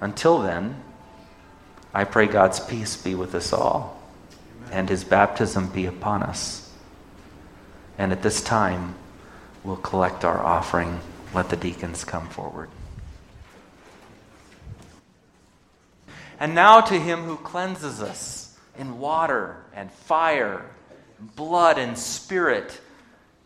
Until 0.00 0.40
then, 0.40 0.82
I 1.94 2.04
pray 2.04 2.26
God's 2.26 2.60
peace 2.60 2.96
be 2.96 3.14
with 3.14 3.34
us 3.34 3.52
all 3.52 4.02
and 4.72 4.88
his 4.88 5.04
baptism 5.04 5.68
be 5.68 5.86
upon 5.86 6.22
us. 6.22 6.70
And 7.96 8.12
at 8.12 8.22
this 8.22 8.42
time, 8.42 8.96
we'll 9.66 9.76
collect 9.76 10.24
our 10.24 10.42
offering. 10.42 11.00
Let 11.34 11.50
the 11.50 11.56
deacons 11.56 12.04
come 12.04 12.28
forward. 12.28 12.70
And 16.38 16.54
now 16.54 16.80
to 16.82 16.94
him 16.94 17.24
who 17.24 17.36
cleanses 17.36 18.00
us 18.00 18.56
in 18.78 18.98
water 18.98 19.64
and 19.74 19.90
fire, 19.90 20.66
blood 21.34 21.78
and 21.78 21.98
spirit, 21.98 22.80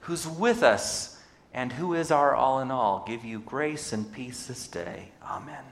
who's 0.00 0.26
with 0.26 0.62
us 0.62 1.18
and 1.54 1.72
who 1.72 1.94
is 1.94 2.10
our 2.10 2.34
all 2.34 2.60
in 2.60 2.70
all, 2.70 3.04
give 3.06 3.24
you 3.24 3.40
grace 3.40 3.92
and 3.92 4.12
peace 4.12 4.46
this 4.46 4.66
day. 4.68 5.08
Amen. 5.22 5.64